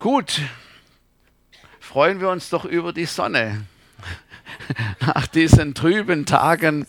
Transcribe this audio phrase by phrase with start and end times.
[0.00, 0.40] Gut,
[1.78, 3.66] freuen wir uns doch über die Sonne.
[5.00, 6.86] Nach diesen trüben Tagen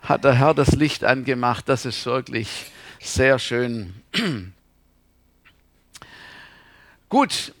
[0.00, 1.68] hat der Herr das Licht angemacht.
[1.68, 3.92] Das ist wirklich sehr schön.
[7.10, 7.52] Gut,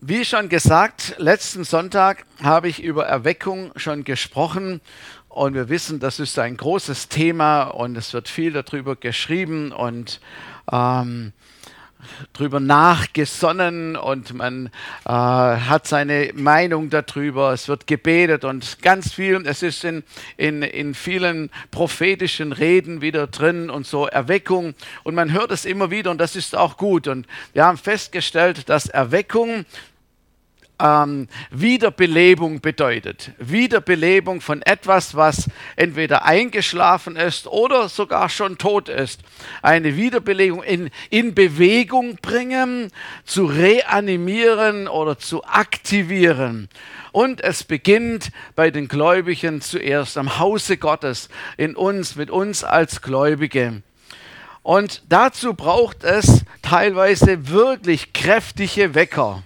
[0.00, 4.80] wie schon gesagt, letzten Sonntag habe ich über Erweckung schon gesprochen
[5.28, 10.22] und wir wissen, das ist ein großes Thema und es wird viel darüber geschrieben und
[10.72, 11.34] ähm,
[12.32, 14.66] drüber nachgesonnen und man
[15.04, 17.52] äh, hat seine Meinung darüber.
[17.52, 19.46] Es wird gebetet und ganz viel.
[19.46, 20.02] Es ist in,
[20.36, 24.74] in, in vielen prophetischen Reden wieder drin und so Erweckung.
[25.02, 27.08] Und man hört es immer wieder und das ist auch gut.
[27.08, 29.64] Und wir haben festgestellt, dass Erweckung
[30.80, 33.32] ähm, Wiederbelebung bedeutet.
[33.38, 39.20] Wiederbelebung von etwas, was entweder eingeschlafen ist oder sogar schon tot ist.
[39.62, 42.90] Eine Wiederbelebung in, in Bewegung bringen,
[43.24, 46.68] zu reanimieren oder zu aktivieren.
[47.12, 53.02] Und es beginnt bei den Gläubigen zuerst am Hause Gottes, in uns, mit uns als
[53.02, 53.82] Gläubige.
[54.64, 59.42] Und dazu braucht es teilweise wirklich kräftige Wecker.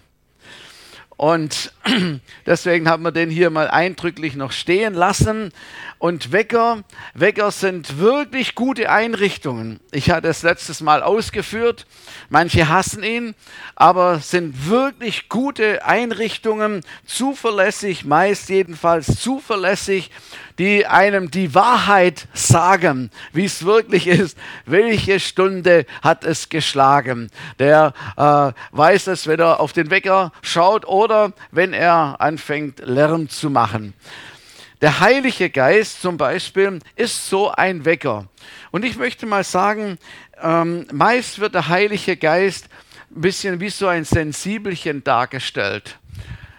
[1.19, 1.73] Und
[2.47, 5.53] deswegen haben wir den hier mal eindrücklich noch stehen lassen.
[5.99, 9.81] Und Wecker, Wecker sind wirklich gute Einrichtungen.
[9.91, 11.87] Ich hatte es letztes Mal ausgeführt.
[12.29, 13.35] Manche hassen ihn,
[13.75, 20.11] aber sind wirklich gute Einrichtungen, zuverlässig, meist jedenfalls zuverlässig,
[20.59, 24.37] die einem die Wahrheit sagen, wie es wirklich ist.
[24.67, 27.31] Welche Stunde hat es geschlagen?
[27.59, 33.29] Der äh, weiß es, wenn er auf den Wecker schaut oder wenn er anfängt, Lärm
[33.29, 33.95] zu machen.
[34.81, 38.29] Der Heilige Geist zum Beispiel ist so ein Wecker.
[38.71, 39.99] Und ich möchte mal sagen,
[40.41, 42.69] ähm, meist wird der Heilige Geist
[43.11, 45.99] ein bisschen wie so ein Sensibelchen dargestellt.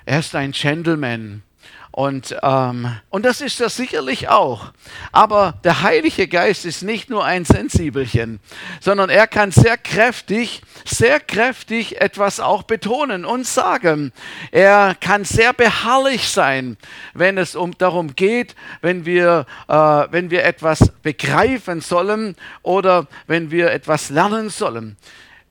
[0.06, 1.44] Er ist ein Gentleman.
[1.92, 4.72] Und, ähm, und das ist er sicherlich auch.
[5.12, 8.40] Aber der Heilige Geist ist nicht nur ein Sensibelchen,
[8.80, 14.14] sondern er kann sehr kräftig, sehr kräftig etwas auch betonen und sagen.
[14.52, 16.78] Er kann sehr beharrlich sein,
[17.14, 23.50] wenn es um, darum geht, wenn wir, äh, wenn wir etwas begreifen sollen oder wenn
[23.50, 24.96] wir etwas lernen sollen.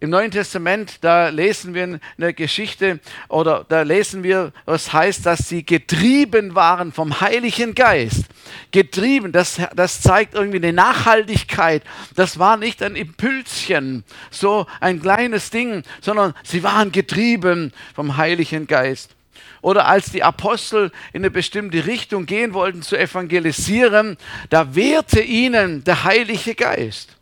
[0.01, 5.49] Im Neuen Testament, da lesen wir eine Geschichte oder da lesen wir, was heißt, dass
[5.49, 8.27] sie getrieben waren vom Heiligen Geist.
[8.71, 11.83] Getrieben, das, das zeigt irgendwie eine Nachhaltigkeit.
[12.15, 18.69] Das war nicht ein Impulschen, so ein kleines Ding, sondern sie waren getrieben vom Heiligen
[18.69, 19.17] Geist.
[19.63, 24.17] Oder als die Apostel in eine bestimmte Richtung gehen wollten zu evangelisieren,
[24.49, 27.18] da wehrte ihnen der Heilige Geist.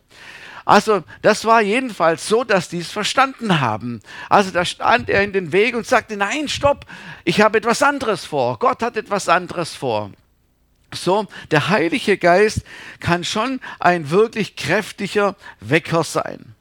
[0.67, 4.01] Also das war jedenfalls so, dass die es verstanden haben.
[4.29, 6.87] Also da stand er in den Weg und sagte, nein, stopp,
[7.25, 8.59] ich habe etwas anderes vor.
[8.59, 10.11] Gott hat etwas anderes vor.
[10.93, 12.63] So, der Heilige Geist
[12.99, 16.55] kann schon ein wirklich kräftiger Wecker sein.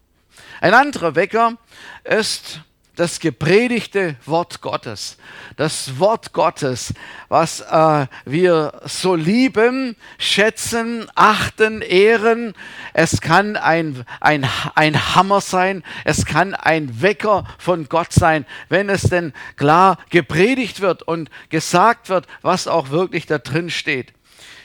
[0.62, 1.58] Ein anderer Wecker
[2.04, 2.62] ist
[2.96, 5.18] das gepredigte Wort Gottes.
[5.58, 6.94] Das Wort Gottes,
[7.28, 12.54] was äh, wir so lieben, schätzen, achten, ehren.
[12.94, 18.90] Es kann ein, ein, ein Hammer sein, es kann ein Wecker von Gott sein, wenn
[18.90, 24.14] es denn klar gepredigt wird und gesagt wird, was auch wirklich da drin steht.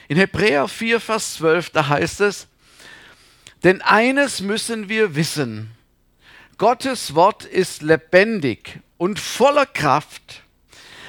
[0.07, 2.47] In Hebräer 4, Vers 12, da heißt es,
[3.63, 5.71] denn eines müssen wir wissen,
[6.61, 10.43] Gottes Wort ist lebendig und voller Kraft.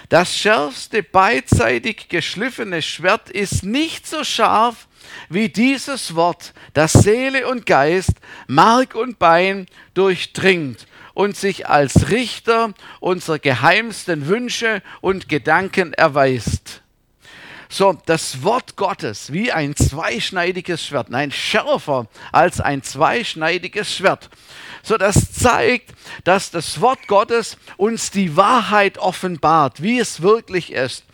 [0.08, 4.88] Das schärfste beidseitig geschliffene Schwert ist nicht so scharf
[5.28, 8.14] wie dieses Wort, das Seele und Geist,
[8.46, 16.81] Mark und Bein durchdringt und sich als Richter unserer geheimsten Wünsche und Gedanken erweist.
[17.75, 24.28] So, das Wort Gottes wie ein zweischneidiges Schwert, nein, schärfer als ein zweischneidiges Schwert.
[24.83, 25.94] So, das zeigt,
[26.25, 31.06] dass das Wort Gottes uns die Wahrheit offenbart, wie es wirklich ist.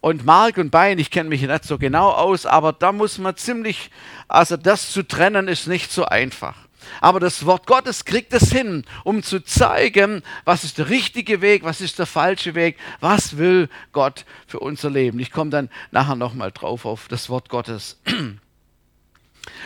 [0.00, 3.36] Und Mark und Bein, ich kenne mich nicht so genau aus, aber da muss man
[3.36, 3.90] ziemlich,
[4.26, 6.54] also das zu trennen ist nicht so einfach.
[7.00, 11.62] Aber das Wort Gottes kriegt es hin, um zu zeigen, was ist der richtige Weg,
[11.62, 15.18] was ist der falsche Weg, was will Gott für unser Leben.
[15.18, 17.98] Ich komme dann nachher nochmal drauf auf das Wort Gottes.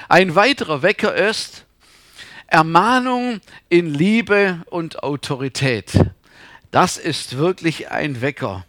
[0.09, 1.65] Ein weiterer Wecker ist
[2.47, 5.93] Ermahnung in Liebe und Autorität.
[6.71, 8.65] Das ist wirklich ein Wecker.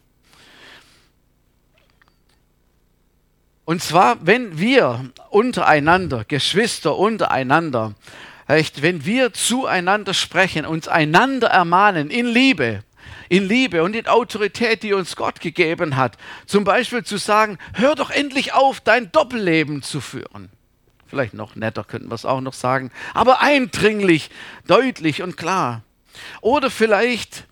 [3.66, 7.96] Und zwar, wenn wir untereinander, Geschwister untereinander,
[8.82, 12.84] wenn wir zueinander sprechen, uns einander ermahnen in Liebe,
[13.30, 16.18] in Liebe und in Autorität, die uns Gott gegeben hat.
[16.46, 20.50] Zum Beispiel zu sagen, hör doch endlich auf, dein Doppelleben zu führen.
[21.08, 24.30] Vielleicht noch netter könnten wir es auch noch sagen, aber eindringlich,
[24.68, 25.84] deutlich und klar.
[26.42, 27.46] Oder vielleicht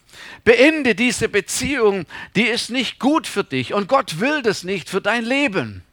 [0.44, 2.06] beende diese Beziehung,
[2.36, 5.84] die ist nicht gut für dich und Gott will das nicht für dein Leben.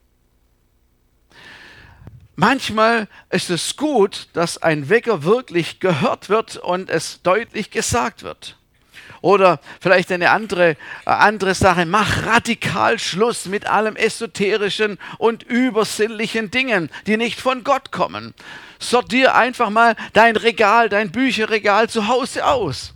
[2.41, 8.57] Manchmal ist es gut, dass ein Wecker wirklich gehört wird und es deutlich gesagt wird.
[9.21, 16.51] Oder vielleicht eine andere, äh, andere Sache, mach radikal Schluss mit allem esoterischen und übersinnlichen
[16.51, 18.33] Dingen, die nicht von Gott kommen.
[18.79, 22.95] Sortier einfach mal dein Regal, dein Bücherregal zu Hause aus.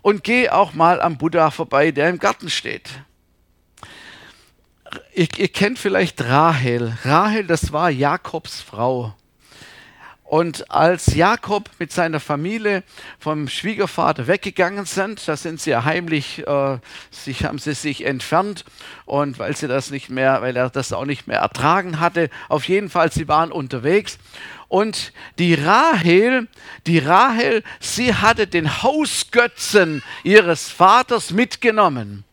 [0.00, 2.88] Und geh auch mal am Buddha vorbei, der im Garten steht
[5.14, 6.96] ihr, ihr kennt vielleicht Rahel.
[7.04, 9.14] Rahel, das war Jakobs Frau.
[10.24, 12.82] Und als Jakob mit seiner Familie
[13.20, 16.78] vom Schwiegervater weggegangen sind, da sind sie ja heimlich, äh,
[17.10, 18.64] sich, haben sie sich entfernt
[19.04, 22.30] und weil sie das nicht mehr, weil er das auch nicht mehr ertragen hatte.
[22.48, 24.18] Auf jeden Fall, sie waren unterwegs.
[24.66, 26.48] Und die Rahel,
[26.86, 32.24] die Rahel, sie hatte den Hausgötzen ihres Vaters mitgenommen.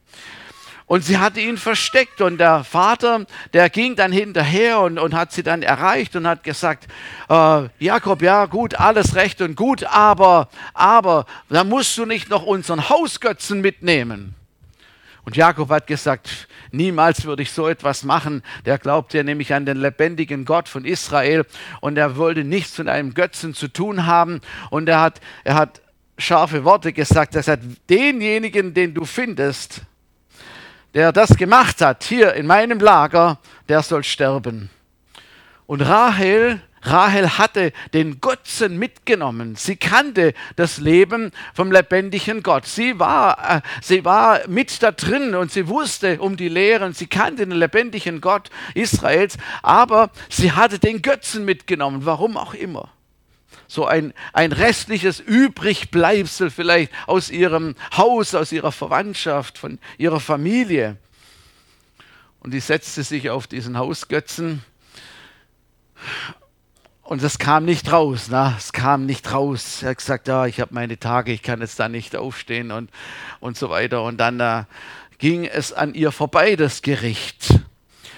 [0.91, 5.31] Und sie hatte ihn versteckt und der Vater, der ging dann hinterher und, und hat
[5.31, 6.85] sie dann erreicht und hat gesagt,
[7.29, 12.45] äh, Jakob, ja gut, alles recht und gut, aber, aber, da musst du nicht noch
[12.45, 14.35] unseren Hausgötzen mitnehmen.
[15.23, 18.43] Und Jakob hat gesagt, niemals würde ich so etwas machen.
[18.65, 21.45] Der glaubt ja nämlich an den lebendigen Gott von Israel
[21.79, 24.41] und er wollte nichts mit einem Götzen zu tun haben.
[24.71, 25.81] Und er hat, er hat
[26.17, 27.33] scharfe Worte gesagt.
[27.33, 29.83] Er sagt, denjenigen, den du findest,
[30.93, 33.39] der das gemacht hat, hier in meinem Lager,
[33.69, 34.69] der soll sterben.
[35.65, 39.55] Und Rahel, Rahel hatte den Götzen mitgenommen.
[39.55, 42.65] Sie kannte das Leben vom lebendigen Gott.
[42.65, 46.93] Sie war, äh, sie war mit da drin und sie wusste um die Lehren.
[46.93, 52.89] Sie kannte den lebendigen Gott Israels, aber sie hatte den Götzen mitgenommen, warum auch immer
[53.71, 60.97] so ein, ein restliches Übrigbleibsel vielleicht aus ihrem Haus, aus ihrer Verwandtschaft, von ihrer Familie.
[62.41, 64.61] Und die setzte sich auf diesen Hausgötzen
[67.03, 68.53] und das kam nicht raus, ne?
[68.57, 69.83] es kam nicht raus.
[69.83, 72.89] Er hat gesagt, ja, ich habe meine Tage, ich kann jetzt da nicht aufstehen und,
[73.39, 74.03] und so weiter.
[74.03, 74.65] Und dann äh,
[75.17, 77.61] ging es an ihr vorbei, das Gericht.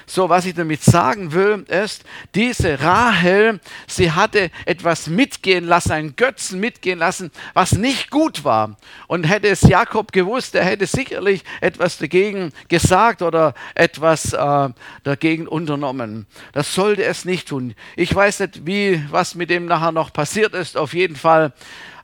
[0.06, 2.04] So, was ich damit sagen will, ist,
[2.36, 8.78] diese Rahel, sie hatte etwas mitgehen lassen, einen Götzen mitgehen lassen, was nicht gut war.
[9.08, 14.70] Und hätte es Jakob gewusst, er hätte sicherlich etwas dagegen gesagt oder etwas äh,
[15.04, 16.28] dagegen unternommen.
[16.52, 17.76] Das sollte es nicht tun.
[17.96, 20.78] Ich weiß nicht, wie, was mit dem nachher noch passiert ist.
[20.78, 21.54] Auf jeden Fall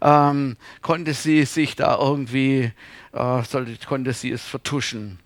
[0.01, 2.71] ähm, konnte sie sich da irgendwie,
[3.13, 5.19] äh, sollte, konnte sie es vertuschen.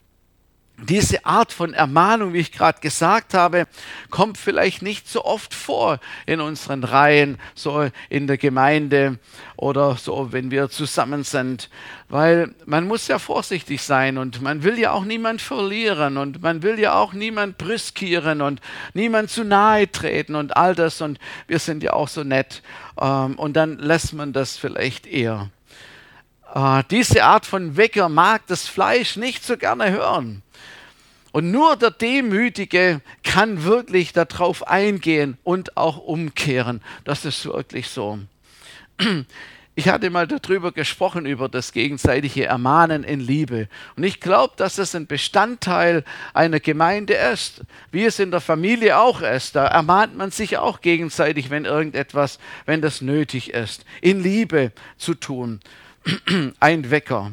[0.90, 3.68] Diese Art von Ermahnung, wie ich gerade gesagt habe,
[4.10, 9.18] kommt vielleicht nicht so oft vor in unseren Reihen, so in der Gemeinde
[9.56, 11.70] oder so, wenn wir zusammen sind.
[12.10, 16.64] Weil man muss ja vorsichtig sein und man will ja auch niemand verlieren und man
[16.64, 18.60] will ja auch niemand brüskieren und
[18.94, 21.00] niemand zu nahe treten und all das.
[21.02, 22.62] Und wir sind ja auch so nett.
[23.00, 25.50] Ähm, und dann lässt man das vielleicht eher.
[26.54, 30.44] Äh, diese Art von Wecker mag das Fleisch nicht so gerne hören.
[31.34, 36.80] Und nur der Demütige kann wirklich darauf eingehen und auch umkehren.
[37.06, 38.20] Das ist wirklich so.
[39.74, 43.68] Ich hatte mal darüber gesprochen, über das gegenseitige Ermahnen in Liebe.
[43.96, 46.04] Und ich glaube, dass es ein Bestandteil
[46.36, 47.62] einer Gemeinde ist,
[47.92, 49.56] wie es in der Familie auch ist.
[49.56, 52.38] Da ermahnt man sich auch gegenseitig, wenn irgendetwas,
[52.68, 55.62] wenn das nötig ist, in Liebe zu tun.
[56.60, 57.32] Ein Wecker.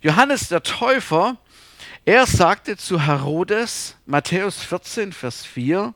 [0.00, 1.36] Johannes der Täufer
[2.04, 5.94] er sagte zu Herodes, Matthäus 14, Vers 4,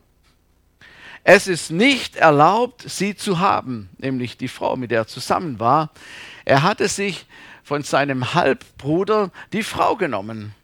[1.24, 5.90] es ist nicht erlaubt, sie zu haben, nämlich die Frau, mit der er zusammen war.
[6.46, 7.26] Er hatte sich
[7.62, 10.54] von seinem Halbbruder die Frau genommen.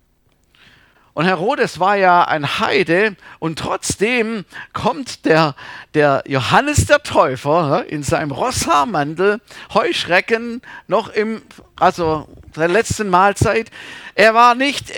[1.12, 5.54] Und Herodes war ja ein Heide und trotzdem kommt der,
[5.92, 9.40] der Johannes der Täufer in seinem Rosshaarmantel,
[9.74, 11.42] Heuschrecken, noch im,
[11.76, 13.70] also der letzten Mahlzeit.
[14.14, 14.92] Er war nicht,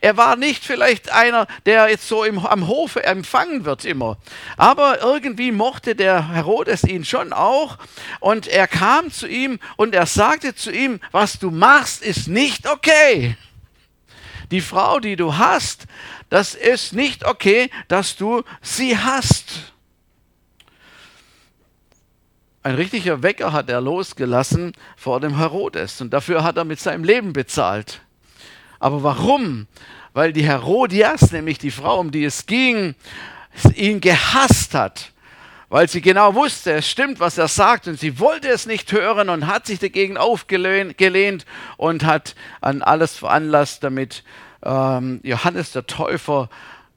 [0.00, 4.18] er war nicht vielleicht einer, der jetzt so im, am Hofe empfangen wird immer.
[4.56, 7.78] Aber irgendwie mochte der Herodes ihn schon auch
[8.20, 12.68] und er kam zu ihm und er sagte zu ihm, was du machst, ist nicht
[12.68, 13.36] okay
[14.50, 15.86] die Frau, die du hast,
[16.28, 19.72] das ist nicht okay, dass du sie hast.
[22.66, 27.04] Ein richtiger Wecker hat er losgelassen vor dem Herodes und dafür hat er mit seinem
[27.04, 28.00] Leben bezahlt.
[28.80, 29.68] Aber warum?
[30.14, 32.96] Weil die Herodias, nämlich die Frau, um die es ging,
[33.76, 35.12] ihn gehasst hat
[35.68, 39.28] weil sie genau wusste, es stimmt, was er sagt und sie wollte es nicht hören
[39.28, 41.44] und hat sich dagegen aufgelehnt
[41.76, 44.22] und hat an alles veranlasst, damit
[44.62, 46.50] ähm, Johannes der Täufer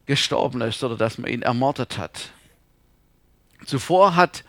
[0.06, 2.30] gestorben ist oder dass man ihn ermordet hat.
[3.66, 4.44] Zuvor hat,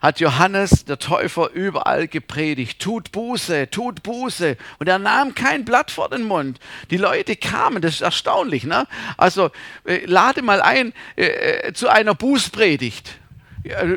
[0.00, 4.56] hat Johannes der Täufer überall gepredigt, tut Buße, tut Buße.
[4.78, 6.58] Und er nahm kein Blatt vor den Mund.
[6.90, 8.64] Die Leute kamen, das ist erstaunlich.
[8.64, 8.86] Ne?
[9.16, 9.50] Also
[9.84, 13.20] äh, lade mal ein äh, äh zu einer Bußpredigt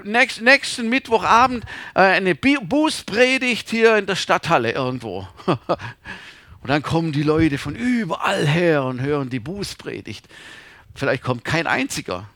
[0.03, 5.27] nächst, nächsten Mittwochabend äh, eine Bußpredigt hier in der Stadthalle irgendwo.
[5.45, 10.27] und dann kommen die Leute von überall her und hören die Bußpredigt.
[10.95, 12.27] Vielleicht kommt kein einziger.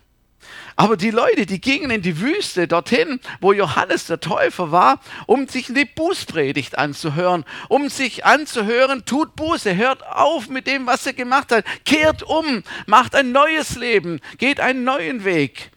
[0.80, 5.48] Aber die Leute, die gingen in die Wüste dorthin, wo Johannes der Täufer war, um
[5.48, 11.14] sich eine Bußpredigt anzuhören, um sich anzuhören, tut Buße, hört auf mit dem, was ihr
[11.14, 15.72] gemacht habt, kehrt um, macht ein neues Leben, geht einen neuen Weg.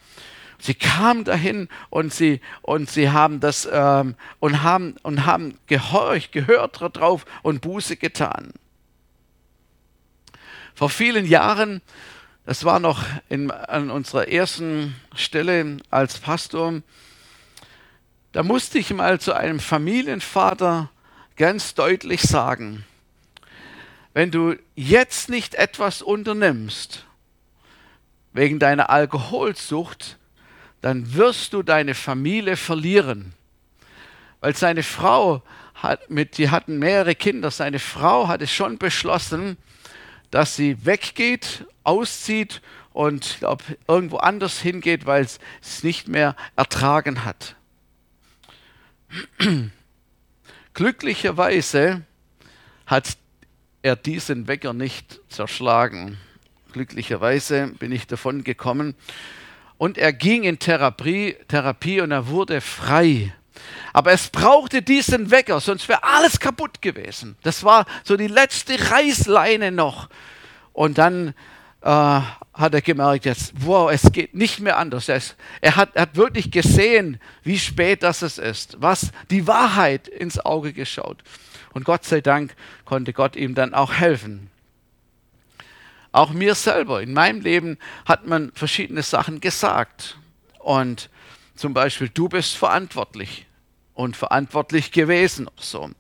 [0.59, 6.31] Sie kamen dahin und sie, und sie haben das ähm, und haben, und haben gehorcht,
[6.31, 8.53] gehört darauf und Buße getan.
[10.75, 11.81] Vor vielen Jahren,
[12.47, 16.83] das war noch in, an unserer ersten Stelle als Pastor,
[18.33, 20.91] da musste ich mal zu einem Familienvater
[21.37, 22.85] ganz deutlich sagen,
[24.13, 27.07] wenn du jetzt nicht etwas unternimmst,
[28.33, 30.19] wegen deiner Alkoholsucht,
[30.81, 33.35] dann wirst du deine Familie verlieren.
[34.41, 35.43] Weil seine Frau
[35.75, 39.57] hat mit, die hatten mehrere Kinder, seine Frau hatte schon beschlossen,
[40.31, 47.25] dass sie weggeht, auszieht und glaub, irgendwo anders hingeht, weil es es nicht mehr ertragen
[47.25, 47.57] hat.
[50.75, 52.03] Glücklicherweise
[52.87, 53.17] hat
[53.83, 56.19] er diesen Wecker nicht zerschlagen.
[56.73, 58.95] Glücklicherweise bin ich davon gekommen
[59.79, 63.35] und er ging in Therapie, Therapie und er wurde frei.
[63.93, 67.37] Aber es brauchte diesen Wecker, sonst wäre alles kaputt gewesen.
[67.43, 70.09] Das war so die letzte Reißleine noch.
[70.73, 71.35] Und dann
[71.83, 72.21] äh,
[72.61, 75.09] hat er gemerkt, jetzt, wow, es geht nicht mehr anders.
[75.09, 80.09] Er, ist, er, hat, er hat wirklich gesehen, wie spät das ist, was die Wahrheit
[80.09, 81.23] ins Auge geschaut.
[81.73, 84.51] Und Gott sei Dank konnte Gott ihm dann auch helfen.
[86.13, 90.19] Auch mir selber, in meinem Leben hat man verschiedene Sachen gesagt.
[90.59, 91.09] Und
[91.55, 93.47] zum Beispiel, du bist verantwortlich
[93.95, 95.49] und verantwortlich gewesen.
[95.57, 95.91] So.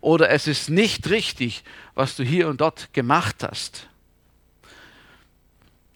[0.00, 1.62] Oder es ist nicht richtig,
[1.94, 3.88] was du hier und dort gemacht hast.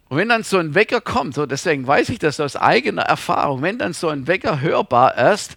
[0.08, 3.60] Und wenn dann so ein Wecker kommt, so deswegen weiß ich das aus eigener Erfahrung,
[3.60, 5.56] wenn dann so ein Wecker hörbar ist,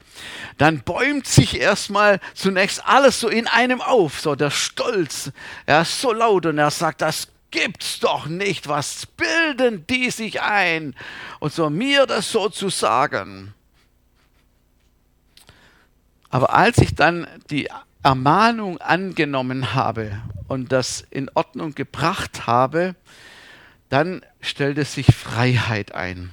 [0.58, 5.32] dann bäumt sich erstmal zunächst alles so in einem auf, so der Stolz.
[5.66, 8.68] Er ist so laut und er sagt, das gibt's doch nicht.
[8.68, 10.96] Was bilden die sich ein?
[11.40, 13.54] Und so mir das so zu sagen.
[16.30, 17.70] Aber als ich dann die
[18.04, 22.96] Ermahnung angenommen habe und das in Ordnung gebracht habe,
[23.90, 26.32] dann stellte sich Freiheit ein.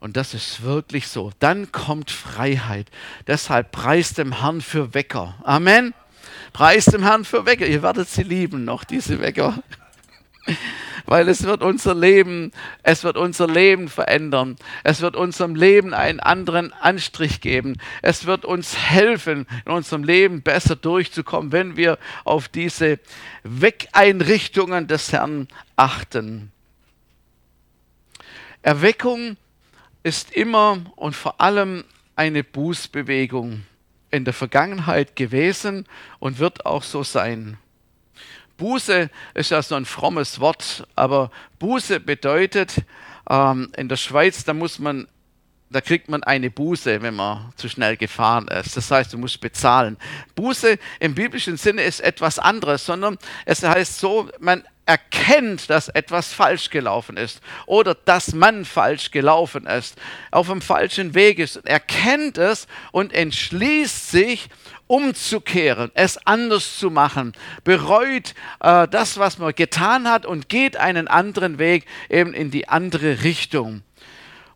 [0.00, 1.30] Und das ist wirklich so.
[1.38, 2.88] Dann kommt Freiheit.
[3.28, 5.36] Deshalb preist dem Herrn für Wecker.
[5.44, 5.94] Amen.
[6.52, 7.66] Preist dem Herrn für Wecker.
[7.66, 9.62] Ihr werdet sie lieben, noch diese Wecker.
[11.06, 12.52] Weil es wird unser Leben,
[12.82, 14.56] es wird unser Leben verändern.
[14.84, 17.76] Es wird unserem Leben einen anderen Anstrich geben.
[18.02, 22.98] Es wird uns helfen, in unserem Leben besser durchzukommen, wenn wir auf diese
[23.44, 26.51] Wegeinrichtungen des Herrn achten.
[28.62, 29.36] Erweckung
[30.02, 31.84] ist immer und vor allem
[32.16, 33.64] eine Bußbewegung
[34.10, 35.86] in der Vergangenheit gewesen
[36.18, 37.58] und wird auch so sein.
[38.58, 42.82] Buße ist ja so ein frommes Wort, aber Buße bedeutet
[43.28, 45.08] ähm, in der Schweiz, da muss man
[45.72, 48.76] da kriegt man eine Buße, wenn man zu schnell gefahren ist.
[48.76, 49.96] Das heißt, du musst bezahlen.
[50.34, 53.16] Buße im biblischen Sinne ist etwas anderes, sondern
[53.46, 59.66] es heißt so, man erkennt, dass etwas falsch gelaufen ist oder dass man falsch gelaufen
[59.66, 59.96] ist,
[60.30, 64.48] auf dem falschen Weg ist, erkennt es und entschließt sich,
[64.88, 67.32] umzukehren, es anders zu machen,
[67.64, 72.68] bereut äh, das, was man getan hat und geht einen anderen Weg eben in die
[72.68, 73.82] andere Richtung.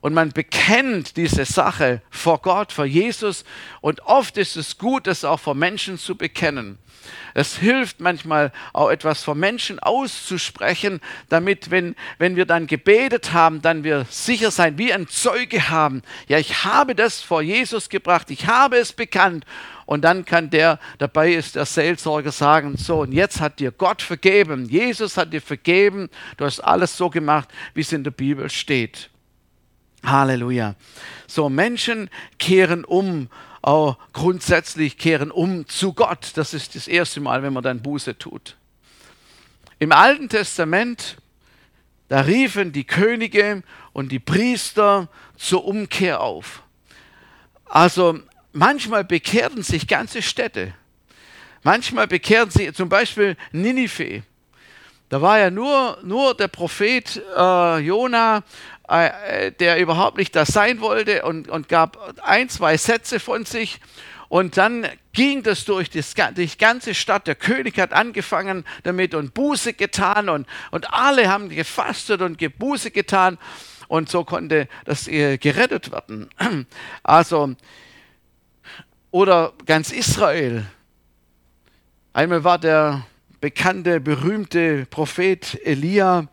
[0.02, 3.45] und man bekennt diese Sache vor Gott, vor Jesus.
[3.80, 6.78] Und oft ist es gut, das auch vor Menschen zu bekennen.
[7.34, 13.62] Es hilft manchmal auch etwas vor Menschen auszusprechen, damit, wenn, wenn wir dann gebetet haben,
[13.62, 16.02] dann wir sicher sein, wie ein Zeuge haben.
[16.28, 19.44] Ja, ich habe das vor Jesus gebracht, ich habe es bekannt.
[19.86, 24.02] Und dann kann der, dabei ist der Seelsorger sagen, so, und jetzt hat dir Gott
[24.02, 28.50] vergeben, Jesus hat dir vergeben, du hast alles so gemacht, wie es in der Bibel
[28.50, 29.10] steht.
[30.04, 30.75] Halleluja.
[31.26, 33.28] So, Menschen kehren um,
[33.62, 36.32] auch grundsätzlich kehren um zu Gott.
[36.34, 38.56] Das ist das erste Mal, wenn man dann Buße tut.
[39.78, 41.16] Im Alten Testament,
[42.08, 46.62] da riefen die Könige und die Priester zur Umkehr auf.
[47.64, 48.18] Also
[48.52, 50.72] manchmal bekehrten sich ganze Städte.
[51.62, 54.22] Manchmal bekehrten sie zum Beispiel Ninive.
[55.08, 58.42] Da war ja nur, nur der Prophet äh, Jona
[58.88, 63.80] äh, der überhaupt nicht das sein wollte und, und gab ein, zwei Sätze von sich.
[64.28, 66.02] Und dann ging das durch die,
[66.36, 67.26] die ganze Stadt.
[67.26, 72.90] Der König hat angefangen damit und Buße getan und, und alle haben gefastet und Buße
[72.90, 73.38] getan.
[73.88, 76.28] Und so konnte das äh, gerettet werden.
[77.02, 77.54] Also,
[79.12, 80.66] oder ganz Israel.
[82.12, 83.06] Einmal war der
[83.40, 86.26] bekannte, berühmte Prophet Elia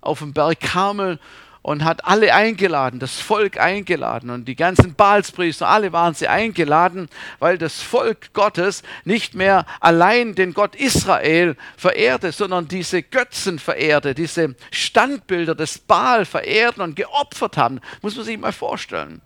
[0.00, 1.18] auf dem Berg Karmel
[1.64, 7.08] und hat alle eingeladen, das Volk eingeladen und die ganzen Baalspriester, alle waren sie eingeladen,
[7.38, 14.14] weil das Volk Gottes nicht mehr allein den Gott Israel verehrte, sondern diese Götzen verehrte,
[14.14, 17.80] diese Standbilder des Baal verehrten und geopfert haben.
[18.02, 19.22] Muss man sich mal vorstellen.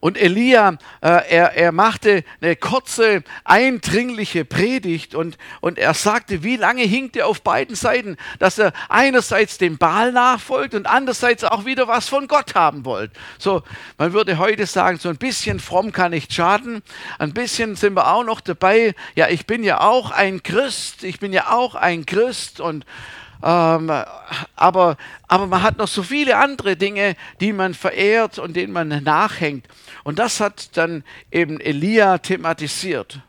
[0.00, 6.56] Und Elia, äh, er, er machte eine kurze, eindringliche Predigt und, und er sagte, wie
[6.56, 11.66] lange hinkt er auf beiden Seiten, dass er einerseits dem Baal nachfolgt und andererseits auch
[11.66, 13.12] wieder was von Gott haben wollte.
[13.38, 13.62] So,
[13.98, 16.82] man würde heute sagen, so ein bisschen fromm kann nicht schaden.
[17.18, 18.94] Ein bisschen sind wir auch noch dabei.
[19.14, 22.86] Ja, ich bin ja auch ein Christ, ich bin ja auch ein Christ und
[23.42, 23.90] ähm,
[24.56, 24.96] aber,
[25.28, 29.66] aber man hat noch so viele andere Dinge, die man verehrt und denen man nachhängt.
[30.04, 33.20] Und das hat dann eben Elia thematisiert.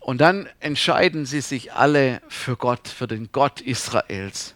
[0.00, 4.54] Und dann entscheiden sie sich alle für Gott, für den Gott Israels.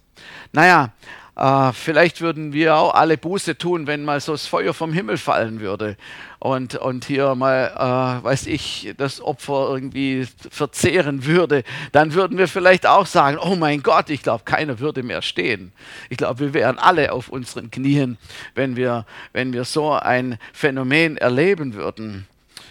[0.52, 0.92] Naja,
[1.38, 5.18] äh, vielleicht würden wir auch alle Buße tun, wenn mal so das Feuer vom Himmel
[5.18, 5.96] fallen würde
[6.40, 11.62] und, und hier mal, äh, weiß ich, das Opfer irgendwie verzehren würde.
[11.92, 15.70] Dann würden wir vielleicht auch sagen, oh mein Gott, ich glaube, keiner würde mehr stehen.
[16.10, 18.18] Ich glaube, wir wären alle auf unseren Knien,
[18.56, 22.26] wenn wir, wenn wir so ein Phänomen erleben würden.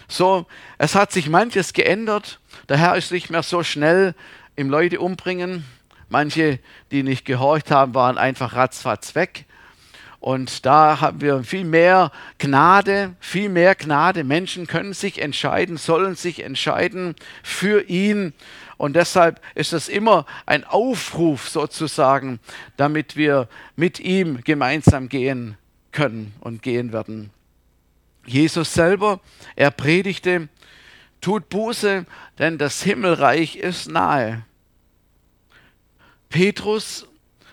[0.08, 2.38] So, es hat sich manches geändert.
[2.68, 4.14] Der Herr ist nicht mehr so schnell
[4.56, 5.64] im Leute umbringen
[6.08, 6.58] Manche,
[6.90, 9.44] die nicht gehorcht haben, waren einfach ratzfatz weg.
[10.20, 14.24] Und da haben wir viel mehr Gnade, viel mehr Gnade.
[14.24, 18.32] Menschen können sich entscheiden, sollen sich entscheiden für ihn.
[18.78, 22.40] Und deshalb ist es immer ein Aufruf sozusagen,
[22.76, 25.56] damit wir mit ihm gemeinsam gehen
[25.92, 27.30] können und gehen werden.
[28.26, 29.20] Jesus selber,
[29.56, 30.48] er predigte,
[31.20, 32.06] tut Buße,
[32.38, 34.44] denn das Himmelreich ist nahe.
[36.28, 37.06] Petrus,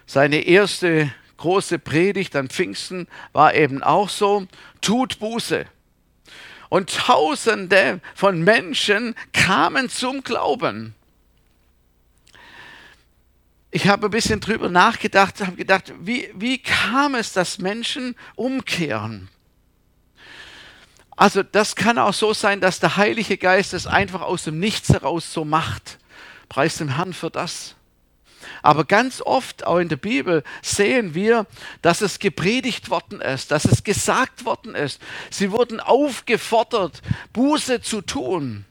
[0.06, 4.48] seine erste große Predigt an Pfingsten war eben auch so,
[4.82, 5.66] tut Buße.
[6.70, 10.96] Und tausende von Menschen kamen zum Glauben.
[13.72, 19.30] Ich habe ein bisschen drüber nachgedacht, habe gedacht, wie, wie kam es, dass Menschen umkehren?
[21.18, 24.90] Also das kann auch so sein, dass der Heilige Geist es einfach aus dem Nichts
[24.90, 26.00] heraus so macht.
[26.50, 27.76] Preis dem Herrn für das.
[28.62, 31.46] Aber ganz oft, auch in der Bibel, sehen wir,
[31.82, 35.02] dass es gepredigt worden ist, dass es gesagt worden ist.
[35.30, 37.02] Sie wurden aufgefordert,
[37.34, 38.66] Buße zu tun.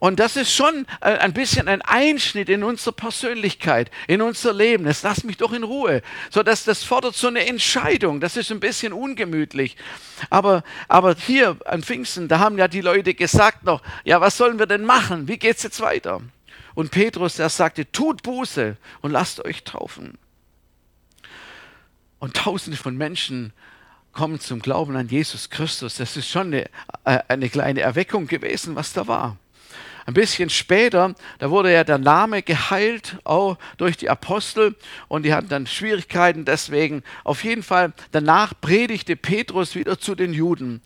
[0.00, 4.86] Und das ist schon äh, ein bisschen ein Einschnitt in unsere Persönlichkeit, in unser Leben.
[4.86, 6.02] Jetzt lass mich doch in Ruhe.
[6.30, 8.20] So, dass das fordert so eine Entscheidung.
[8.20, 9.76] Das ist ein bisschen ungemütlich.
[10.30, 14.60] Aber, aber hier an Pfingsten, da haben ja die Leute gesagt noch, ja, was sollen
[14.60, 15.26] wir denn machen?
[15.26, 16.20] Wie geht's jetzt weiter?
[16.78, 20.16] Und Petrus, der sagte, tut Buße und lasst euch taufen.
[22.20, 23.52] Und tausende von Menschen
[24.12, 25.96] kommen zum Glauben an Jesus Christus.
[25.96, 26.66] Das ist schon eine,
[27.02, 29.38] äh, eine kleine Erweckung gewesen, was da war.
[30.06, 34.76] Ein bisschen später, da wurde ja der Name geheilt, auch durch die Apostel,
[35.08, 37.02] und die hatten dann Schwierigkeiten deswegen.
[37.24, 40.80] Auf jeden Fall, danach predigte Petrus wieder zu den Juden.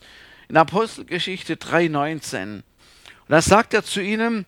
[0.48, 2.54] In Apostelgeschichte 3,19.
[2.54, 2.62] Und
[3.28, 4.46] da sagt er zu ihnen,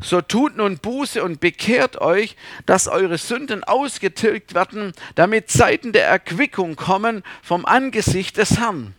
[0.00, 6.06] So tut nun Buße und bekehrt euch, dass eure Sünden ausgetilgt werden, damit Zeiten der
[6.06, 8.94] Erquickung kommen vom Angesicht des Herrn.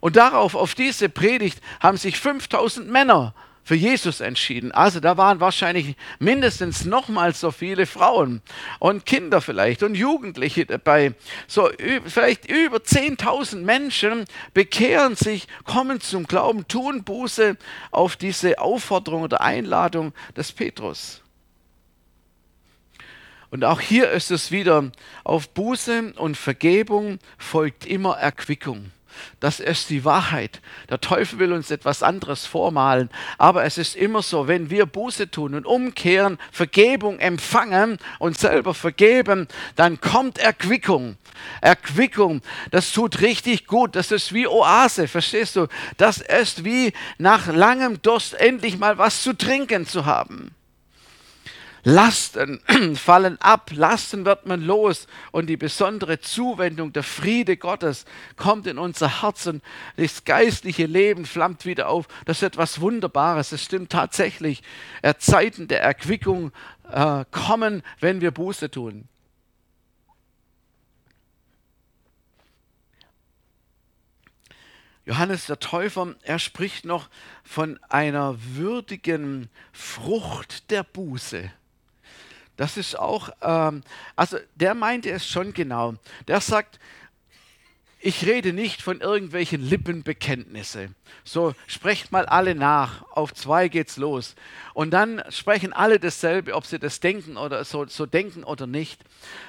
[0.00, 3.34] Und darauf, auf diese Predigt, haben sich 5000 Männer
[3.68, 4.72] für Jesus entschieden.
[4.72, 8.40] Also da waren wahrscheinlich mindestens nochmals so viele Frauen
[8.78, 11.12] und Kinder vielleicht und Jugendliche dabei.
[11.46, 11.68] So
[12.06, 17.58] vielleicht über 10.000 Menschen bekehren sich, kommen zum Glauben, tun Buße
[17.90, 21.20] auf diese Aufforderung oder Einladung des Petrus.
[23.50, 24.90] Und auch hier ist es wieder,
[25.24, 28.92] auf Buße und Vergebung folgt immer Erquickung.
[29.40, 30.60] Das ist die Wahrheit.
[30.90, 33.10] Der Teufel will uns etwas anderes vormalen.
[33.38, 38.74] Aber es ist immer so, wenn wir Buße tun und umkehren, Vergebung empfangen und selber
[38.74, 41.16] vergeben, dann kommt Erquickung.
[41.60, 43.96] Erquickung, das tut richtig gut.
[43.96, 45.68] Das ist wie Oase, verstehst du?
[45.96, 50.54] Das ist wie nach langem Durst endlich mal was zu trinken zu haben.
[51.88, 52.60] Lasten
[52.96, 58.04] fallen ab, Lasten wird man los und die besondere Zuwendung, der Friede Gottes
[58.36, 59.62] kommt in unser Herz und
[59.96, 62.06] das geistliche Leben flammt wieder auf.
[62.26, 63.52] Das ist etwas Wunderbares.
[63.52, 64.62] Es stimmt tatsächlich.
[65.18, 66.52] Zeiten der Erquickung
[66.90, 69.08] äh, kommen, wenn wir Buße tun.
[75.06, 77.08] Johannes der Täufer, er spricht noch
[77.44, 81.50] von einer würdigen Frucht der Buße.
[82.58, 83.82] Das ist auch, ähm,
[84.16, 85.94] also der meinte es schon genau.
[86.26, 86.78] Der sagt,
[88.00, 90.90] ich rede nicht von irgendwelchen Lippenbekenntnisse.
[91.22, 93.02] So, sprecht mal alle nach.
[93.12, 94.34] Auf zwei geht's los.
[94.74, 99.04] Und dann sprechen alle dasselbe, ob sie das denken oder so, so denken oder nicht.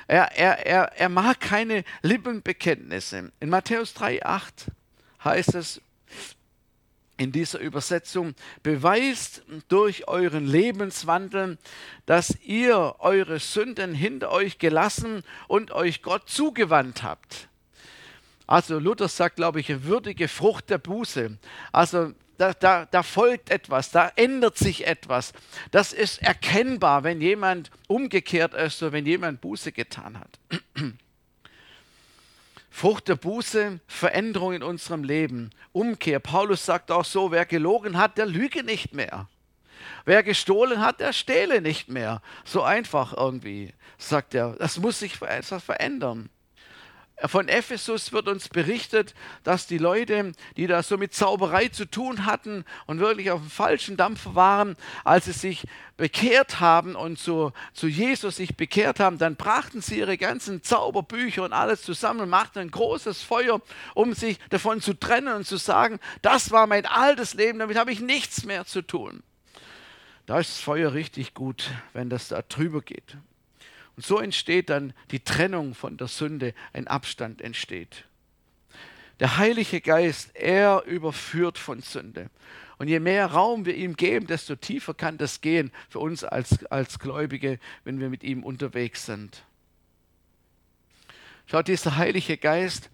[0.08, 3.32] Er, er, er, er mag keine Lippenbekenntnisse.
[3.40, 4.68] In Matthäus 3,8
[5.24, 5.82] heißt es,
[7.20, 11.58] in dieser Übersetzung, beweist durch euren Lebenswandel,
[12.06, 17.50] dass ihr eure Sünden hinter euch gelassen und euch Gott zugewandt habt.
[18.48, 21.38] Also Luther sagt, glaube ich, würdige Frucht der Buße.
[21.72, 25.34] Also da, da, da folgt etwas, da ändert sich etwas.
[25.72, 30.40] Das ist erkennbar, wenn jemand umgekehrt ist oder wenn jemand Buße getan hat.
[32.70, 36.20] Frucht der Buße, Veränderung in unserem Leben, Umkehr.
[36.20, 39.28] Paulus sagt auch so, wer gelogen hat, der lüge nicht mehr.
[40.06, 42.22] Wer gestohlen hat, der stehle nicht mehr.
[42.46, 44.56] So einfach irgendwie, sagt er.
[44.58, 46.30] Das muss sich etwas verändern.
[47.26, 52.26] Von Ephesus wird uns berichtet, dass die Leute, die da so mit Zauberei zu tun
[52.26, 57.52] hatten und wirklich auf dem falschen Dampfer waren, als sie sich bekehrt haben und zu,
[57.74, 62.30] zu Jesus sich bekehrt haben, dann brachten sie ihre ganzen Zauberbücher und alles zusammen und
[62.30, 63.60] machten ein großes Feuer,
[63.96, 67.92] um sich davon zu trennen und zu sagen, das war mein altes Leben, damit habe
[67.92, 69.24] ich nichts mehr zu tun.
[70.26, 73.18] Da ist das Feuer richtig gut, wenn das da drüber geht.
[74.00, 78.06] Und so entsteht dann die Trennung von der Sünde, ein Abstand entsteht.
[79.20, 82.30] Der Heilige Geist, er überführt von Sünde.
[82.78, 86.66] Und je mehr Raum wir ihm geben, desto tiefer kann das gehen für uns als,
[86.68, 89.44] als Gläubige, wenn wir mit ihm unterwegs sind.
[91.46, 92.90] Schaut, dieser Heilige Geist,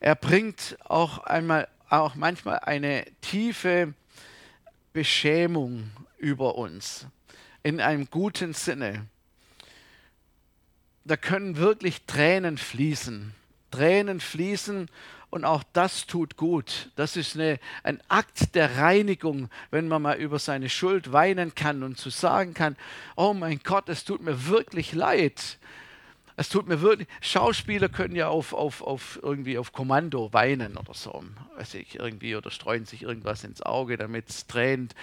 [0.00, 3.92] er bringt auch einmal, auch manchmal eine tiefe
[4.94, 7.06] Beschämung über uns
[7.62, 9.06] in einem guten Sinne
[11.06, 13.32] da können wirklich Tränen fließen.
[13.70, 14.88] Tränen fließen
[15.30, 16.90] und auch das tut gut.
[16.96, 21.82] Das ist eine, ein Akt der Reinigung, wenn man mal über seine Schuld weinen kann
[21.82, 22.76] und zu sagen kann,
[23.16, 25.58] oh mein Gott, es tut mir wirklich leid.
[26.38, 30.92] Es tut mir wirklich, Schauspieler können ja auf, auf, auf irgendwie auf Kommando weinen oder
[30.92, 31.24] so,
[31.56, 34.94] weiß ich, irgendwie, oder streuen sich irgendwas ins Auge, damit es tränt.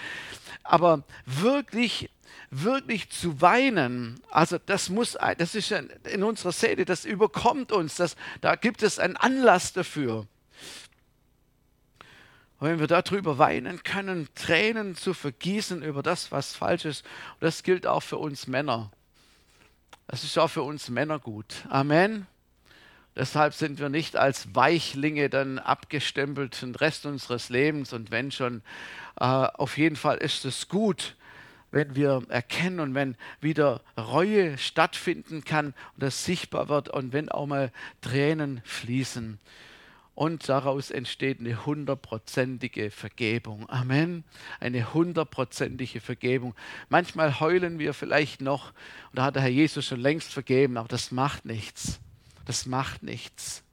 [0.64, 2.10] Aber wirklich
[2.50, 8.16] wirklich zu weinen, also das muss, das ist in unserer Seele, das überkommt uns, das,
[8.42, 10.28] da gibt es einen Anlass dafür.
[12.60, 17.06] Und wenn wir darüber weinen können, Tränen zu vergießen über das, was falsch ist,
[17.40, 18.92] das gilt auch für uns Männer.
[20.08, 21.66] Das ist auch für uns Männer gut.
[21.70, 22.28] Amen.
[23.16, 27.94] Deshalb sind wir nicht als Weichlinge dann abgestempelt den Rest unseres Lebens.
[27.94, 28.64] Und wenn schon,
[29.20, 31.16] äh, auf jeden Fall ist es gut,
[31.74, 37.30] wenn wir erkennen und wenn wieder Reue stattfinden kann und das sichtbar wird und wenn
[37.30, 39.40] auch mal Tränen fließen.
[40.16, 43.68] Und daraus entsteht eine hundertprozentige Vergebung.
[43.72, 44.24] Amen.
[44.60, 46.54] Eine hundertprozentige Vergebung.
[46.90, 48.70] Manchmal heulen wir vielleicht noch,
[49.10, 52.00] und da hat der Herr Jesus schon längst vergeben, aber das macht nichts.
[52.46, 53.64] Das macht nichts.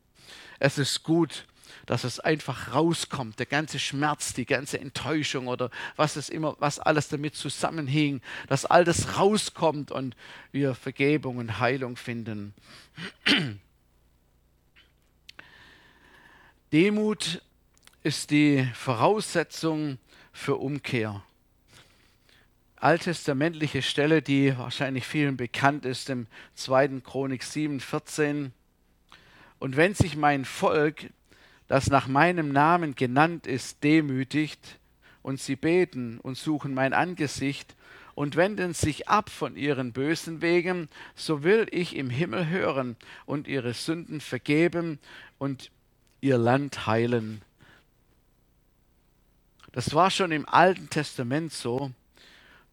[0.59, 1.47] Es ist gut,
[1.91, 6.79] dass es einfach rauskommt, der ganze Schmerz, die ganze Enttäuschung oder was es immer, was
[6.79, 10.15] alles damit zusammenhing, dass all das rauskommt und
[10.53, 12.55] wir Vergebung und Heilung finden.
[16.73, 17.43] Demut
[18.05, 19.99] ist die Voraussetzung
[20.33, 21.25] für Umkehr.
[22.77, 27.01] Alttestamentliche Stelle, die wahrscheinlich vielen bekannt ist, im 2.
[27.01, 28.53] Chronik 7, 14.
[29.59, 31.11] Und wenn sich mein Volk,
[31.71, 34.81] das nach meinem Namen genannt ist, demütigt,
[35.23, 37.77] und sie beten und suchen mein Angesicht
[38.17, 43.47] und wenden sich ab von ihren bösen Wegen, so will ich im Himmel hören und
[43.47, 44.99] ihre Sünden vergeben
[45.39, 45.71] und
[46.21, 47.41] ihr Land heilen.
[49.71, 51.93] Das war schon im Alten Testament so,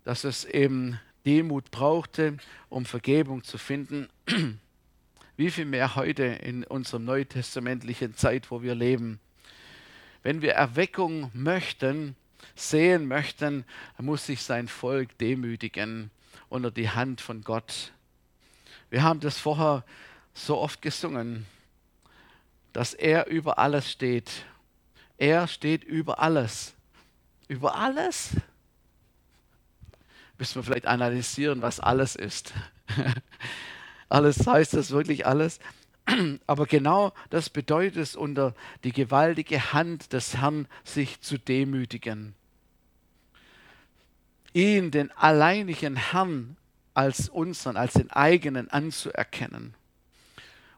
[0.05, 4.09] dass es eben Demut brauchte, um Vergebung zu finden.
[5.37, 9.19] Wie viel mehr heute in unserer neutestamentlichen Zeit, wo wir leben.
[10.23, 12.15] Wenn wir Erweckung möchten,
[12.55, 13.63] sehen möchten,
[13.99, 16.09] muss sich sein Volk demütigen
[16.49, 17.91] unter die Hand von Gott.
[18.89, 19.83] Wir haben das vorher
[20.33, 21.45] so oft gesungen,
[22.73, 24.31] dass er über alles steht.
[25.19, 26.73] Er steht über alles.
[27.47, 28.31] Über alles?
[30.39, 32.55] Müssen wir vielleicht analysieren, was alles ist.
[34.09, 35.59] alles heißt das wirklich alles?
[36.47, 42.33] Aber genau das bedeutet es, unter die gewaltige Hand des Herrn sich zu demütigen.
[44.53, 46.55] Ihn, den alleinigen Herrn,
[46.93, 49.75] als unseren, als den eigenen anzuerkennen.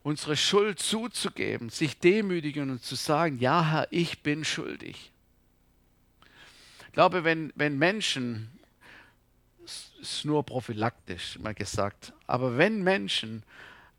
[0.03, 5.11] Unsere Schuld zuzugeben, sich demütigen und zu sagen, ja Herr, ich bin schuldig.
[6.87, 8.49] Ich glaube, wenn, wenn Menschen,
[10.01, 13.43] ist nur prophylaktisch mal gesagt, aber wenn Menschen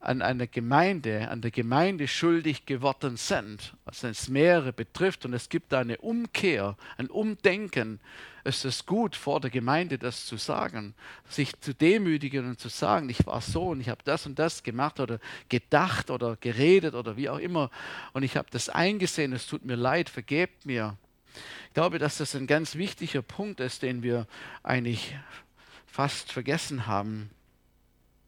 [0.00, 5.50] an einer Gemeinde, an der Gemeinde schuldig geworden sind, also es mehrere betrifft und es
[5.50, 8.00] gibt da eine Umkehr, ein Umdenken,
[8.42, 10.94] ist es gut, vor der Gemeinde das zu sagen,
[11.28, 14.62] sich zu demütigen und zu sagen, ich war so und ich habe das und das
[14.62, 17.70] gemacht oder gedacht oder geredet oder wie auch immer
[18.14, 20.96] und ich habe das eingesehen, es tut mir leid, vergebt mir.
[21.68, 24.26] Ich glaube, dass das ein ganz wichtiger Punkt ist, den wir
[24.62, 25.14] eigentlich
[25.90, 27.31] fast vergessen haben.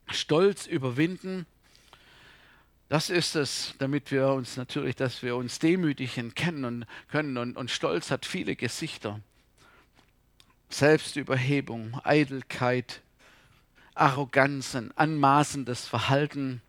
[0.09, 1.47] Stolz überwinden,
[2.89, 7.39] das ist es, damit wir uns natürlich, dass wir uns demütigen kennen und können.
[7.39, 9.21] Und, und Stolz hat viele Gesichter.
[10.69, 13.01] Selbstüberhebung, Eitelkeit,
[13.95, 16.61] Arroganzen, anmaßendes Verhalten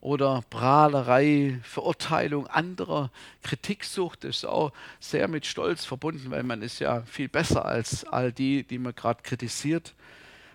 [0.00, 3.10] oder Prahlerei, Verurteilung anderer.
[3.42, 8.32] Kritiksucht ist auch sehr mit Stolz verbunden, weil man ist ja viel besser als all
[8.32, 9.94] die, die man gerade kritisiert.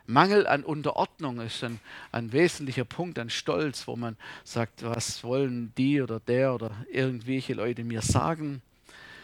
[0.05, 1.79] Mangel an Unterordnung ist ein,
[2.11, 7.53] ein wesentlicher Punkt an Stolz, wo man sagt, was wollen die oder der oder irgendwelche
[7.53, 8.61] Leute mir sagen.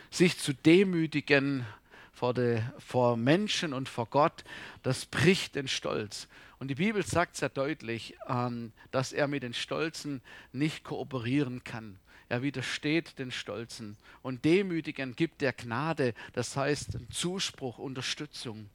[0.10, 1.65] Sich zu demütigen
[2.13, 4.43] vor, de, vor Menschen und vor Gott,
[4.84, 6.27] das bricht den Stolz.
[6.60, 11.98] Und die Bibel sagt sehr deutlich, ähm, dass er mit den Stolzen nicht kooperieren kann.
[12.28, 13.98] Er widersteht den Stolzen.
[14.22, 18.69] Und Demütigen gibt der Gnade, das heißt Zuspruch, Unterstützung.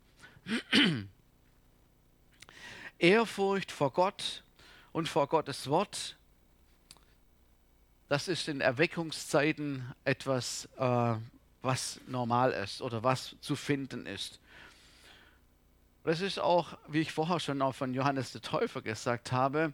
[2.99, 4.43] Ehrfurcht vor Gott
[4.93, 6.17] und vor Gottes Wort,
[8.09, 11.17] das ist in Erweckungszeiten etwas, äh,
[11.63, 14.41] was normal ist oder was zu finden ist.
[16.05, 19.73] Das ist auch, wie ich vorher schon auch von Johannes der Täufer gesagt habe,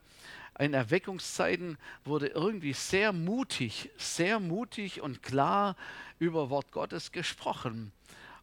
[0.60, 5.74] in Erweckungszeiten wurde irgendwie sehr mutig, sehr mutig und klar
[6.20, 7.90] über Wort Gottes gesprochen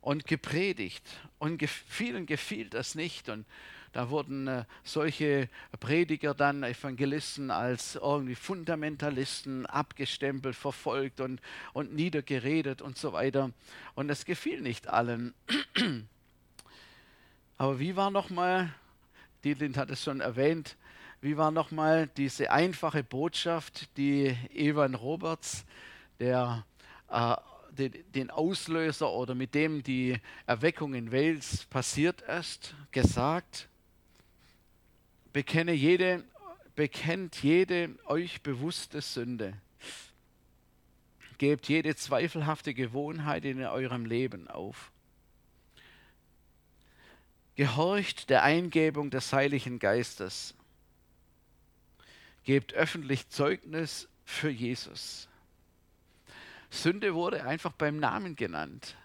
[0.02, 1.04] und gepredigt.
[1.39, 3.30] Und vielen gefiel das nicht.
[3.30, 3.45] Und
[3.93, 5.47] da wurden äh, solche
[5.80, 11.39] Prediger dann, Evangelisten, als irgendwie Fundamentalisten abgestempelt, verfolgt und,
[11.71, 13.52] und niedergeredet und so weiter.
[13.95, 15.34] Und das gefiel nicht allen.
[17.57, 18.73] Aber wie war nochmal,
[19.43, 20.77] Dietlind hat es schon erwähnt,
[21.21, 25.65] wie war nochmal diese einfache Botschaft, die Evan Roberts,
[26.19, 26.65] der
[27.09, 27.35] äh,
[28.13, 33.69] den Auslöser oder mit dem die Erweckung in Wales passiert ist, gesagt?
[35.37, 36.23] bekenne jede,
[36.75, 39.53] bekennt jede euch bewusste Sünde.
[41.37, 44.91] Gebt jede zweifelhafte Gewohnheit in eurem Leben auf.
[47.57, 50.55] Gehorcht der Eingebung des Heiligen Geistes.
[52.45, 55.27] Gebt öffentlich Zeugnis für Jesus.
[56.69, 58.95] Sünde wurde einfach beim Namen genannt.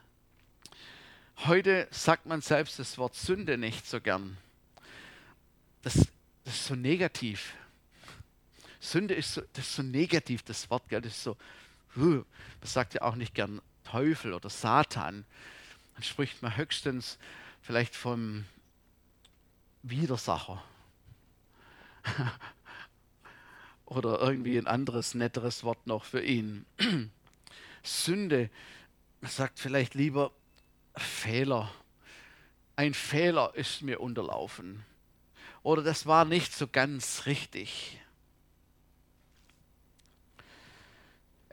[1.38, 4.36] Heute sagt man selbst das Wort Sünde nicht so gern.
[5.82, 6.06] Das
[6.44, 7.54] das ist so negativ.
[8.80, 11.00] Sünde ist so, das ist so negativ, das Wort, gell?
[11.00, 11.36] das ist so,
[11.94, 12.24] man
[12.62, 15.24] sagt ja auch nicht gern Teufel oder Satan.
[15.94, 17.18] Dann spricht man höchstens
[17.62, 18.44] vielleicht vom
[19.82, 20.62] Widersacher.
[23.86, 26.66] oder irgendwie ein anderes, netteres Wort noch für ihn.
[27.82, 28.50] Sünde,
[29.22, 30.32] sagt vielleicht lieber
[30.96, 31.72] Fehler.
[32.76, 34.84] Ein Fehler ist mir unterlaufen.
[35.62, 38.01] Oder das war nicht so ganz richtig.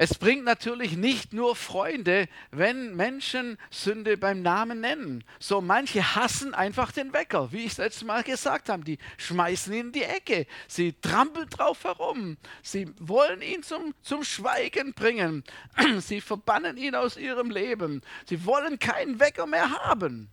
[0.02, 5.26] Es bringt natürlich nicht nur Freunde, wenn Menschen Sünde beim Namen nennen.
[5.40, 8.86] So manche hassen einfach den Wecker, wie ich es letztes Mal gesagt habe.
[8.86, 10.48] Die schmeißen ihn in die Ecke.
[10.70, 12.38] Sie trampeln drauf herum.
[12.64, 15.44] Sie wollen ihn zum, zum Schweigen bringen.
[16.00, 18.02] Sie verbannen ihn aus ihrem Leben.
[18.26, 20.30] Sie wollen keinen Wecker mehr haben.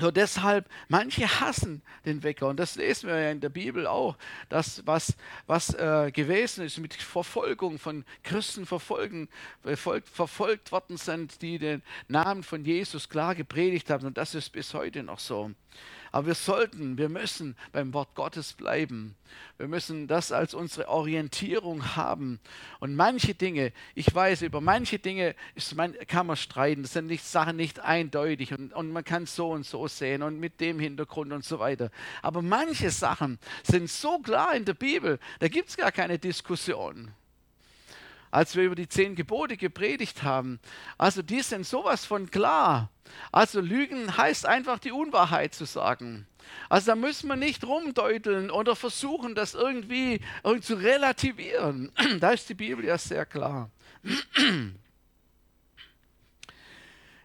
[0.00, 2.46] So deshalb, manche hassen den Wecker.
[2.46, 4.16] Und das lesen wir ja in der Bibel auch,
[4.48, 5.16] dass was,
[5.48, 9.28] was äh, gewesen ist mit Verfolgung von Christen verfolgen,
[9.62, 14.06] verfolgt, verfolgt worden sind, die den Namen von Jesus klar gepredigt haben.
[14.06, 15.50] Und das ist bis heute noch so.
[16.12, 19.16] Aber wir sollten, wir müssen beim Wort Gottes bleiben.
[19.56, 22.40] Wir müssen das als unsere Orientierung haben.
[22.80, 26.82] Und manche Dinge, ich weiß, über manche Dinge ist, man, kann man streiten.
[26.82, 30.40] Das sind nicht, Sachen nicht eindeutig und, und man kann so und so sehen und
[30.40, 31.90] mit dem Hintergrund und so weiter.
[32.22, 37.12] Aber manche Sachen sind so klar in der Bibel, da gibt es gar keine Diskussion
[38.30, 40.60] als wir über die zehn Gebote gepredigt haben.
[40.96, 42.90] Also die sind sowas von klar.
[43.32, 46.26] Also Lügen heißt einfach die Unwahrheit zu sagen.
[46.68, 50.20] Also da müssen wir nicht rumdeuteln oder versuchen, das irgendwie,
[50.60, 51.92] zu relativieren.
[52.20, 53.70] Da ist die Bibel ja sehr klar.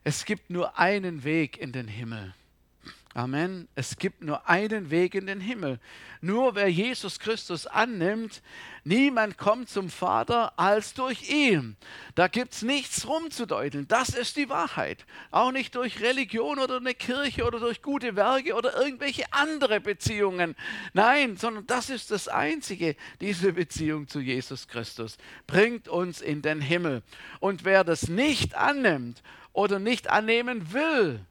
[0.06, 2.34] Es gibt nur einen Weg in den Himmel.
[3.15, 3.67] Amen.
[3.76, 5.80] Es gibt nur einen Weg in den Himmel.
[6.19, 8.41] Nur wer Jesus Christus annimmt,
[8.84, 11.78] niemand kommt zum Vater als durch ihn.
[12.15, 13.88] Da gibt es nichts rumzudeuten.
[13.88, 15.06] Das ist die Wahrheit.
[15.30, 20.56] Auch nicht durch Religion oder eine Kirche oder durch gute Werke oder irgendwelche andere Beziehungen.
[20.93, 22.95] Nein, sondern das ist das Einzige.
[23.21, 27.04] Diese Beziehung zu Jesus Christus bringt uns in den Himmel.
[27.39, 29.21] Und wer das nicht annimmt
[29.52, 31.23] oder nicht annehmen will,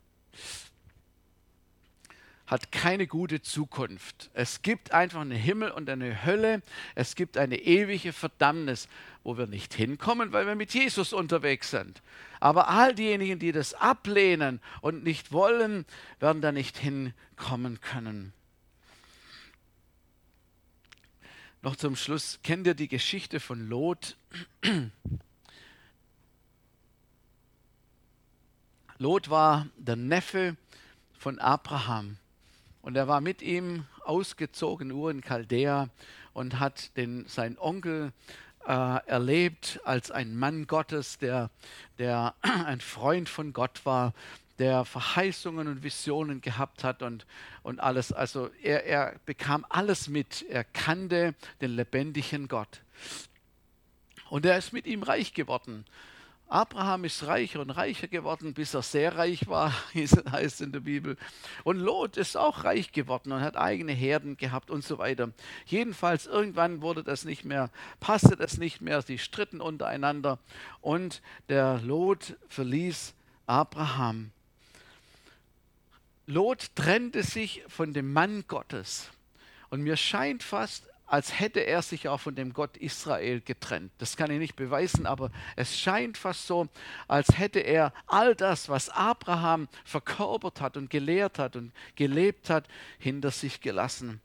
[2.47, 4.31] hat keine gute Zukunft.
[4.35, 6.63] Es gibt einfach einen Himmel und eine Hölle.
[6.95, 8.89] Es gibt eine ewige Verdammnis,
[9.25, 12.03] wo wir nicht hinkommen, weil wir mit Jesus unterwegs sind.
[12.41, 15.87] Aber all diejenigen, die das ablehnen und nicht wollen,
[16.19, 18.33] werden da nicht hinkommen können.
[21.63, 24.17] Noch zum Schluss, kennt ihr die Geschichte von Lot?
[28.99, 30.57] Lot war der Neffe
[31.19, 32.19] von Abraham.
[32.83, 35.89] Und er war mit ihm ausgezogen, Ur in Chaldea,
[36.35, 38.13] und hat den, seinen Onkel
[38.67, 41.51] äh, erlebt als ein Mann Gottes, der,
[41.99, 44.13] der ein Freund von Gott war,
[44.59, 47.27] der Verheißungen und Visionen gehabt hat und,
[47.63, 48.13] und alles.
[48.13, 50.43] Also er, er bekam alles mit.
[50.49, 52.83] Er kannte den lebendigen Gott.
[54.29, 55.85] Und er ist mit ihm reich geworden.
[56.53, 61.17] Abraham ist reicher und reicher geworden, bis er sehr reich war, heißt in der Bibel.
[61.65, 65.33] Und Lot ist auch reich geworden und hat eigene Herden gehabt und so weiter.
[65.65, 70.39] Jedenfalls irgendwann wurde das nicht mehr, passte das nicht mehr, sie stritten untereinander
[70.83, 73.15] und der Lot verließ
[73.47, 74.31] Abraham.
[76.27, 79.09] Lot trennte sich von dem Mann Gottes.
[79.71, 83.93] Und mir scheint fast, als hätte er sich auch von dem Gott Israel getrennt.
[83.99, 86.69] Das kann ich nicht beweisen, aber es scheint fast so,
[87.07, 92.67] als hätte er all das, was Abraham verkörpert hat und gelehrt hat und gelebt hat,
[92.99, 94.23] hinter sich gelassen.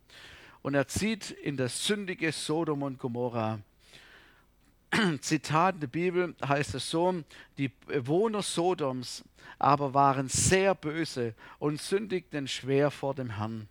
[0.62, 3.60] Und er zieht in das sündige Sodom und Gomorra.
[5.19, 7.21] Zitat in der Bibel heißt es so,
[7.58, 9.26] die Bewohner Sodoms
[9.60, 13.67] aber waren sehr böse und sündigten schwer vor dem Herrn.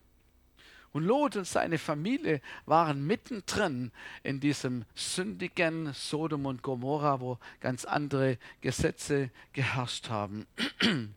[0.96, 7.84] Und Lot und seine Familie waren mittendrin in diesem sündigen Sodom und Gomorra, wo ganz
[7.84, 10.46] andere Gesetze geherrscht haben.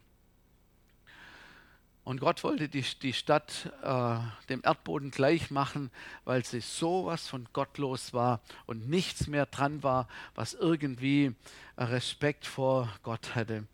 [2.04, 4.18] Und Gott wollte die, die Stadt äh,
[4.50, 5.92] dem Erdboden gleich machen,
[6.26, 11.36] weil sie sowas von gottlos war und nichts mehr dran war, was irgendwie
[11.78, 13.65] Respekt vor Gott hatte.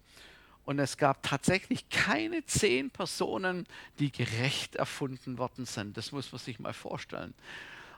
[0.65, 3.67] Und es gab tatsächlich keine zehn Personen,
[3.99, 5.95] die gerecht erfunden worden sind.
[5.95, 7.33] Das muss man sich mal vorstellen.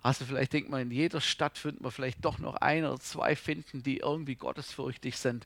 [0.04, 3.36] Also vielleicht denkt man, in jeder Stadt findet man vielleicht doch noch ein oder zwei
[3.36, 5.46] finden, die irgendwie gottesfürchtig sind.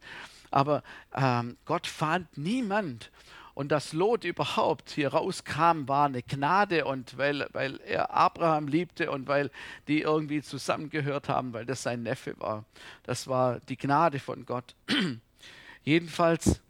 [0.49, 0.83] Aber
[1.15, 3.11] ähm, Gott fand niemand.
[3.53, 9.11] Und dass Lot überhaupt hier rauskam, war eine Gnade und weil, weil er Abraham liebte
[9.11, 9.51] und weil
[9.87, 12.65] die irgendwie zusammengehört haben, weil das sein Neffe war.
[13.03, 14.75] Das war die Gnade von Gott.
[15.83, 16.61] Jedenfalls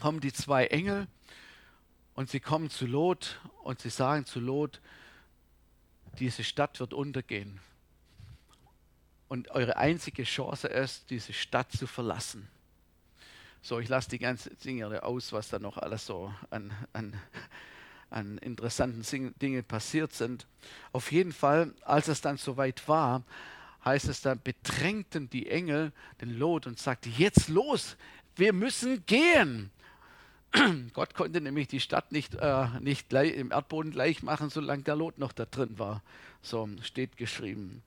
[0.00, 1.06] kommen die zwei Engel
[2.14, 4.80] und sie kommen zu Lot und sie sagen zu Lot,
[6.18, 7.60] diese Stadt wird untergehen.
[9.28, 12.48] Und eure einzige Chance ist, diese Stadt zu verlassen.
[13.62, 17.18] So, ich lasse die ganzen Dinge aus, was da noch alles so an, an,
[18.10, 20.46] an interessanten Dingen passiert sind.
[20.92, 23.24] Auf jeden Fall, als es dann soweit war,
[23.84, 27.96] heißt es dann, bedrängten die Engel den Lot und sagte, jetzt los,
[28.36, 29.70] wir müssen gehen.
[30.92, 34.96] Gott konnte nämlich die Stadt nicht, äh, nicht gleich, im Erdboden gleich machen, solange der
[34.96, 36.02] Lot noch da drin war.
[36.42, 37.82] So steht geschrieben.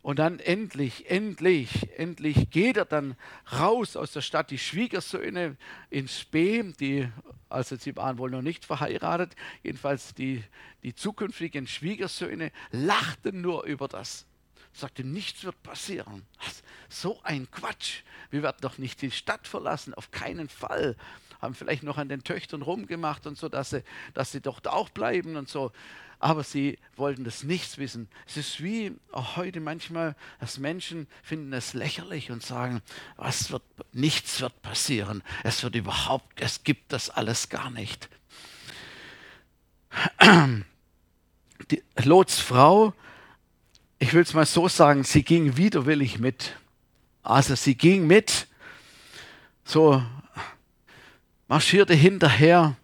[0.00, 3.16] Und dann endlich, endlich, endlich geht er dann
[3.52, 4.50] raus aus der Stadt.
[4.50, 5.56] Die Schwiegersöhne
[5.90, 7.08] in Spee, die,
[7.48, 10.44] also sie waren wohl noch nicht verheiratet, jedenfalls die,
[10.84, 14.24] die zukünftigen Schwiegersöhne lachten nur über das.
[14.72, 16.24] Sagte, nichts wird passieren.
[16.88, 18.02] So ein Quatsch.
[18.30, 20.96] Wir werden doch nicht die Stadt verlassen, auf keinen Fall
[21.40, 23.82] haben vielleicht noch an den Töchtern rumgemacht und so, dass sie,
[24.14, 25.72] dass sie doch auch bleiben und so.
[26.20, 28.08] Aber sie wollten das nichts wissen.
[28.26, 32.82] Es ist wie auch heute manchmal, dass Menschen finden es lächerlich und sagen,
[33.16, 33.62] was wird,
[33.92, 35.22] nichts wird passieren.
[35.44, 38.08] Es wird überhaupt, es gibt das alles gar nicht.
[41.70, 42.94] Die Lots Frau,
[44.00, 46.56] ich will es mal so sagen, sie ging widerwillig mit.
[47.22, 48.48] Also sie ging mit,
[49.64, 50.02] so
[51.48, 52.76] marschierte hinterher,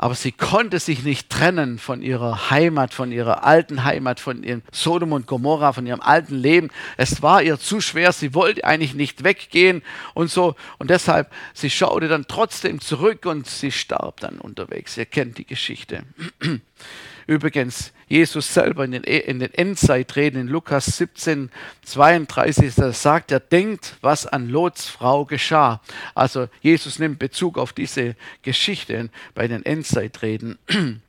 [0.00, 4.62] aber sie konnte sich nicht trennen von ihrer Heimat, von ihrer alten Heimat, von ihrem
[4.70, 6.70] Sodom und Gomorra, von ihrem alten Leben.
[6.96, 9.82] Es war ihr zu schwer, sie wollte eigentlich nicht weggehen
[10.14, 10.54] und so.
[10.78, 14.96] Und deshalb, sie schaute dann trotzdem zurück und sie starb dann unterwegs.
[14.96, 16.04] Ihr kennt die Geschichte.
[17.26, 21.50] Übrigens, Jesus selber in den, e, in den Endzeitreden in Lukas 17,
[21.84, 25.80] 32, da sagt er, denkt, was an Lots Frau geschah.
[26.14, 30.58] Also Jesus nimmt Bezug auf diese Geschichte bei den Endzeitreden.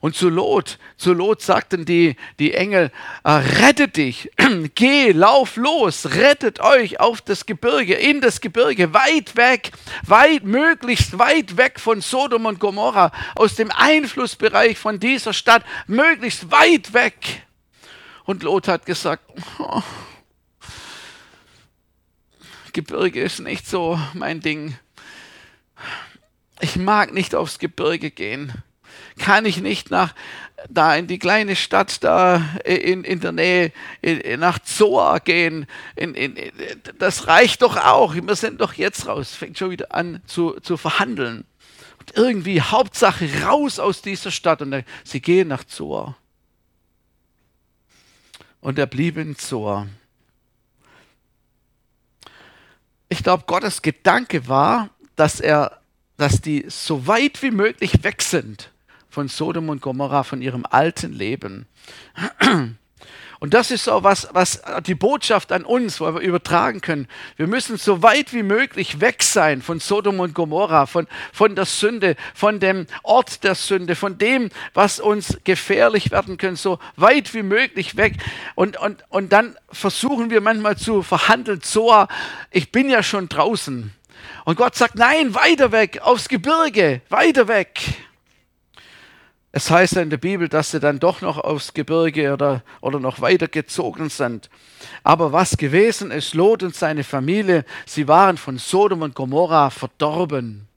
[0.00, 2.92] Und zu Lot, zu Lot sagten die, die Engel,
[3.24, 4.30] äh, rettet dich,
[4.74, 9.72] geh, lauf los, rettet euch auf das Gebirge, in das Gebirge, weit weg,
[10.02, 16.50] weit, möglichst weit weg von Sodom und Gomorra, aus dem Einflussbereich von dieser Stadt, möglichst
[16.50, 17.46] weit weg.
[18.24, 19.22] Und Lot hat gesagt,
[19.58, 19.82] oh,
[22.72, 24.76] Gebirge ist nicht so mein Ding.
[26.60, 28.52] Ich mag nicht aufs Gebirge gehen
[29.18, 30.14] kann ich nicht nach
[30.68, 35.66] da in die kleine Stadt da in, in der Nähe in, nach Zoa gehen.
[35.94, 36.34] In, in,
[36.98, 38.14] das reicht doch auch.
[38.14, 39.34] Wir sind doch jetzt raus.
[39.34, 41.44] Fängt schon wieder an zu, zu verhandeln.
[41.98, 44.62] Und irgendwie Hauptsache raus aus dieser Stadt.
[44.62, 46.16] Und sie gehen nach Zoa.
[48.60, 49.86] Und er blieb in Zoa.
[53.08, 55.80] Ich glaube, Gottes Gedanke war, dass er,
[56.16, 58.70] dass die so weit wie möglich weg sind
[59.16, 61.66] von Sodom und Gomorra, von ihrem alten Leben.
[63.40, 67.08] Und das ist so was, was die Botschaft an uns, wo wir übertragen können.
[67.38, 71.64] Wir müssen so weit wie möglich weg sein von Sodom und Gomorra, von, von der
[71.64, 77.32] Sünde, von dem Ort der Sünde, von dem, was uns gefährlich werden könnte, so weit
[77.32, 78.18] wie möglich weg.
[78.54, 82.04] Und, und, und dann versuchen wir manchmal zu verhandeln, so,
[82.50, 83.94] ich bin ja schon draußen.
[84.44, 87.80] Und Gott sagt, nein, weiter weg, aufs Gebirge, weiter weg.
[89.56, 93.00] Es heißt ja in der Bibel, dass sie dann doch noch aufs Gebirge oder, oder
[93.00, 94.50] noch weiter gezogen sind.
[95.02, 100.68] Aber was gewesen ist, Lot und seine Familie, sie waren von Sodom und Gomorra verdorben.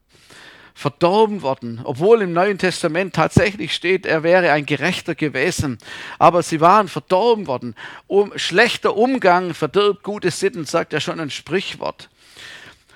[0.74, 5.78] Verdorben worden, obwohl im Neuen Testament tatsächlich steht, er wäre ein Gerechter gewesen.
[6.18, 7.76] Aber sie waren verdorben worden.
[8.08, 12.10] Um, schlechter Umgang verdirbt gute Sitten, sagt ja schon ein Sprichwort.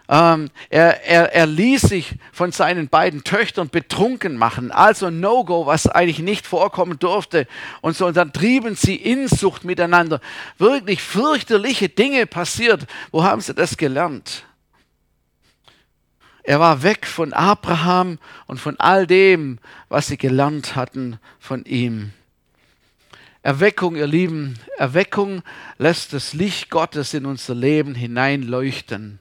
[0.10, 5.88] Ähm, er, er, er ließ sich von seinen beiden Töchtern betrunken machen, also No-Go, was
[5.88, 7.48] eigentlich nicht vorkommen durfte.
[7.82, 10.20] Und so, und dann trieben sie Insucht miteinander.
[10.58, 12.86] Wirklich fürchterliche Dinge passiert.
[13.12, 14.44] Wo haben sie das gelernt?
[16.44, 22.12] Er war weg von Abraham und von all dem, was sie gelernt hatten von ihm.
[23.42, 25.44] Erweckung, ihr Lieben, Erweckung
[25.78, 29.20] lässt das Licht Gottes in unser Leben hineinleuchten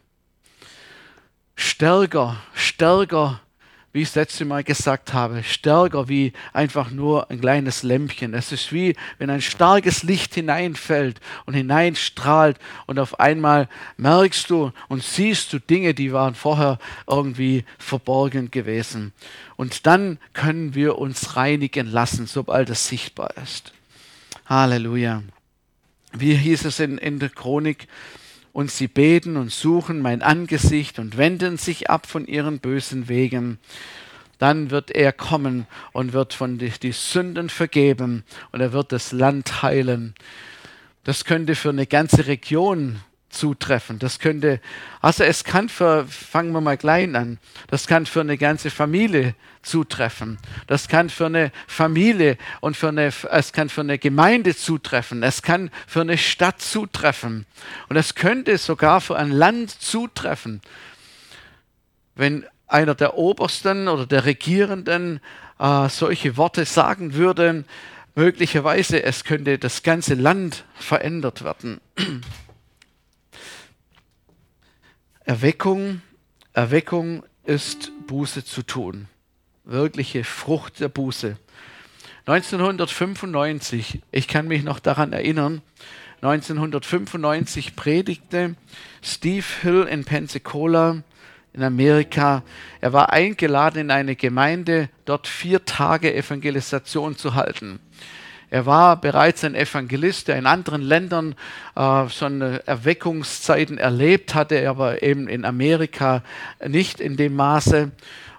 [1.63, 3.41] stärker, stärker
[3.93, 8.33] wie ich das letzte Mal gesagt habe, stärker wie einfach nur ein kleines Lämpchen.
[8.33, 14.73] Es ist wie, wenn ein starkes Licht hineinfällt und hineinstrahlt und auf einmal merkst du
[14.89, 19.13] und siehst du Dinge, die waren vorher irgendwie verborgen gewesen.
[19.57, 23.75] Und dann können wir uns reinigen lassen, sobald es sichtbar ist.
[24.47, 25.23] Halleluja.
[26.15, 27.89] Wie hieß es in, in der Chronik?
[28.53, 33.59] Und sie beten und suchen mein Angesicht und wenden sich ab von ihren bösen Wegen.
[34.39, 39.13] Dann wird er kommen und wird von die, die Sünden vergeben und er wird das
[39.13, 40.15] Land heilen.
[41.05, 43.01] Das könnte für eine ganze Region
[43.33, 43.99] zutreffen.
[43.99, 44.61] Das könnte,
[45.01, 49.35] also es kann für, fangen wir mal klein an, das kann für eine ganze Familie
[49.63, 50.39] zutreffen.
[50.67, 55.23] Das kann für eine Familie und für eine, es kann für eine Gemeinde zutreffen.
[55.23, 57.47] Es kann für eine Stadt zutreffen.
[57.89, 60.61] Und es könnte sogar für ein Land zutreffen.
[62.15, 65.21] Wenn einer der Obersten oder der Regierenden
[65.59, 67.65] äh, solche Worte sagen würde,
[68.15, 71.81] möglicherweise es könnte das ganze Land verändert werden.
[75.25, 76.03] Erweckung,
[76.53, 79.07] Erweckung ist Buße zu tun.
[79.65, 81.37] Wirkliche Frucht der Buße.
[82.27, 85.63] 1995, ich kann mich noch daran erinnern,
[86.23, 88.57] 1995 predigte
[89.01, 91.03] Steve Hill in Pensacola
[91.53, 92.43] in Amerika.
[92.81, 97.81] Er war eingeladen in eine Gemeinde, dort vier Tage Evangelisation zu halten.
[98.53, 101.37] Er war bereits ein Evangelist, der in anderen Ländern
[101.75, 106.23] äh, schon Erweckungszeiten erlebt hatte, aber eben in Amerika
[106.63, 107.93] nicht in dem Maße.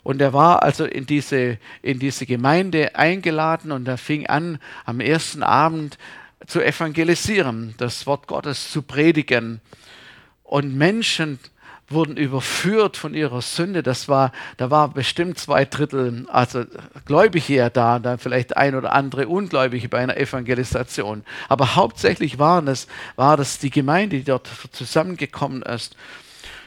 [0.03, 4.99] Und er war also in diese, in diese Gemeinde eingeladen und er fing an, am
[4.99, 5.97] ersten Abend
[6.45, 9.61] zu evangelisieren, das Wort Gottes zu predigen.
[10.43, 11.39] Und Menschen
[11.89, 13.83] wurden überführt von ihrer Sünde.
[13.83, 16.65] Das war, da war bestimmt zwei Drittel, also
[17.05, 21.23] Gläubige ja da, da vielleicht ein oder andere Ungläubige bei einer Evangelisation.
[21.49, 25.95] Aber hauptsächlich waren es, war das die Gemeinde, die dort zusammengekommen ist.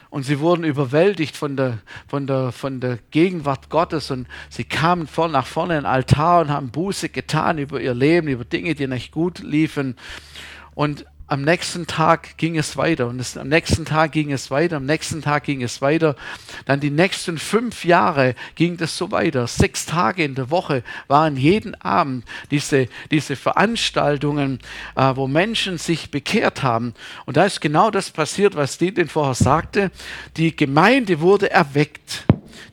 [0.09, 5.07] Und sie wurden überwältigt von der, von, der, von der Gegenwart Gottes und sie kamen
[5.09, 8.75] vor, nach vorne in den Altar und haben Buße getan über ihr Leben, über Dinge,
[8.75, 9.97] die nicht gut liefen.
[10.75, 14.77] Und am nächsten Tag ging es weiter und es, am nächsten Tag ging es weiter,
[14.77, 16.14] am nächsten Tag ging es weiter.
[16.66, 19.47] Dann die nächsten fünf Jahre ging das so weiter.
[19.49, 24.61] Sechs Tage in der Woche waren jeden Abend diese, diese Veranstaltungen,
[24.95, 26.95] äh, wo Menschen sich bekehrt haben.
[27.24, 29.91] Und da ist genau das passiert, was Dietlin vorher sagte.
[30.37, 32.24] Die Gemeinde wurde erweckt.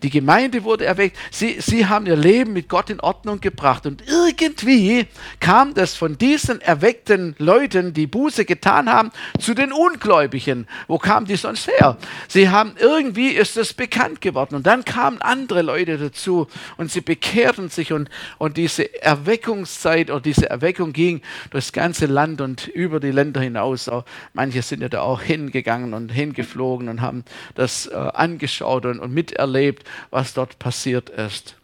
[0.01, 1.17] Die Gemeinde wurde erweckt.
[1.31, 3.85] Sie, sie haben ihr Leben mit Gott in Ordnung gebracht.
[3.85, 5.07] Und irgendwie
[5.39, 10.67] kam das von diesen erweckten Leuten, die Buße getan haben, zu den Ungläubigen.
[10.87, 11.97] Wo kamen die sonst her?
[12.27, 14.55] Sie haben, irgendwie ist es bekannt geworden.
[14.55, 20.21] Und dann kamen andere Leute dazu und sie bekehrten sich und, und diese Erweckungszeit oder
[20.21, 23.89] diese Erweckung ging durchs ganze Land und über die Länder hinaus.
[24.33, 27.23] Manche sind ja da auch hingegangen und hingeflogen und haben
[27.55, 29.72] das äh, angeschaut und, und miterlebt
[30.09, 31.55] was dort passiert ist.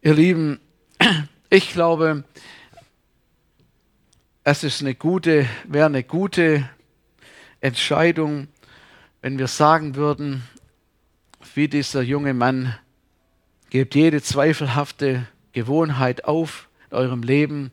[0.00, 0.60] Ihr Lieben,
[1.50, 2.24] ich glaube,
[4.44, 6.68] es ist eine gute, wäre eine gute
[7.60, 8.48] Entscheidung,
[9.20, 10.42] wenn wir sagen würden,
[11.54, 12.76] wie dieser junge Mann,
[13.70, 17.70] gebt jede zweifelhafte Gewohnheit auf in eurem Leben.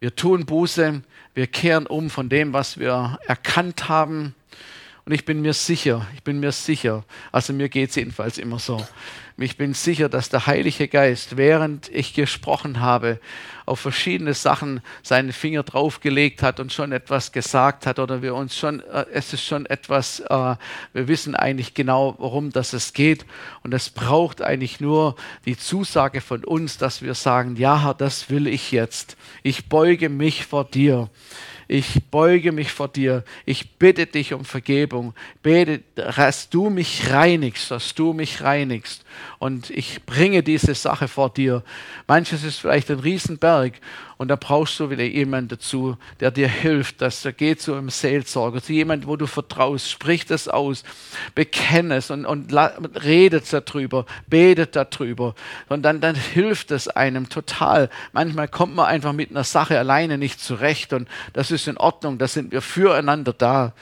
[0.00, 1.02] Wir tun Buße,
[1.34, 4.34] wir kehren um von dem, was wir erkannt haben
[5.06, 8.58] und ich bin mir sicher, ich bin mir sicher, also mir geht es jedenfalls immer
[8.58, 8.84] so,
[9.38, 13.20] ich bin sicher, dass der Heilige Geist, während ich gesprochen habe,
[13.66, 18.56] auf verschiedene Sachen seinen Finger draufgelegt hat und schon etwas gesagt hat oder wir uns
[18.56, 20.56] schon, äh, es ist schon etwas, äh,
[20.92, 23.26] wir wissen eigentlich genau, worum das es geht.
[23.62, 28.30] Und es braucht eigentlich nur die Zusage von uns, dass wir sagen, ja, Herr, das
[28.30, 29.16] will ich jetzt.
[29.42, 31.10] Ich beuge mich vor dir
[31.68, 37.70] ich beuge mich vor dir, ich bitte dich um Vergebung, bete, dass du mich reinigst,
[37.70, 39.04] dass du mich reinigst
[39.38, 41.62] und ich bringe diese Sache vor dir.
[42.06, 43.74] Manches ist vielleicht ein Riesenberg
[44.16, 47.90] und da brauchst du wieder jemanden dazu, der dir hilft, dass er geht zu einem
[47.90, 50.84] Seelsorger, zu jemandem, wo du vertraust, sprich das aus,
[51.34, 52.54] bekenne es und, und
[53.04, 55.34] redet darüber, betet darüber
[55.68, 57.90] und dann, dann hilft es einem total.
[58.12, 62.18] Manchmal kommt man einfach mit einer Sache alleine nicht zurecht und das ist in Ordnung,
[62.18, 63.74] da sind wir füreinander da.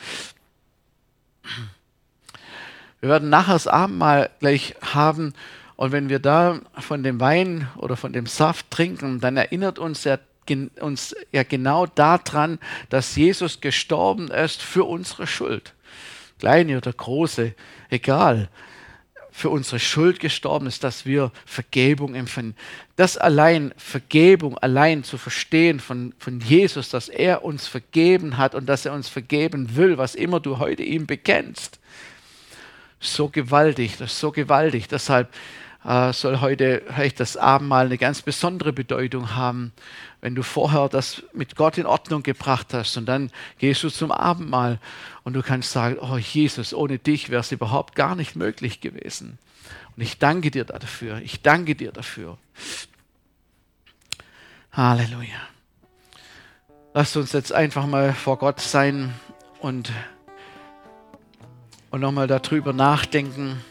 [3.05, 5.35] Wir werden nachher das Abendmahl gleich haben
[5.77, 10.05] und wenn wir da von dem Wein oder von dem Saft trinken, dann erinnert uns
[10.05, 10.17] ja,
[10.81, 15.75] uns ja genau daran, dass Jesus gestorben ist für unsere Schuld.
[16.39, 17.55] Kleine oder große,
[17.91, 18.49] egal.
[19.31, 22.57] für unsere Schuld gestorben ist, dass wir Vergebung empfinden.
[22.97, 28.65] Das allein, Vergebung allein zu verstehen von, von Jesus, dass er uns vergeben hat und
[28.65, 31.81] dass er uns vergeben will, was immer du heute ihm bekennst.
[33.05, 34.89] So gewaltig, das ist so gewaltig.
[34.89, 35.33] Deshalb
[35.85, 39.73] äh, soll heute vielleicht das Abendmahl eine ganz besondere Bedeutung haben.
[40.21, 44.11] Wenn du vorher das mit Gott in Ordnung gebracht hast und dann gehst du zum
[44.11, 44.81] Abendmahl
[45.23, 49.39] und du kannst sagen, oh Jesus, ohne dich wäre es überhaupt gar nicht möglich gewesen.
[49.97, 51.19] Und ich danke dir dafür.
[51.19, 52.39] Ich danke dir dafür.
[54.73, 55.41] Halleluja.
[56.95, 59.13] Lass uns jetzt einfach mal vor Gott sein
[59.61, 59.93] und,
[61.95, 63.62] und nochmal darüber nachdenken.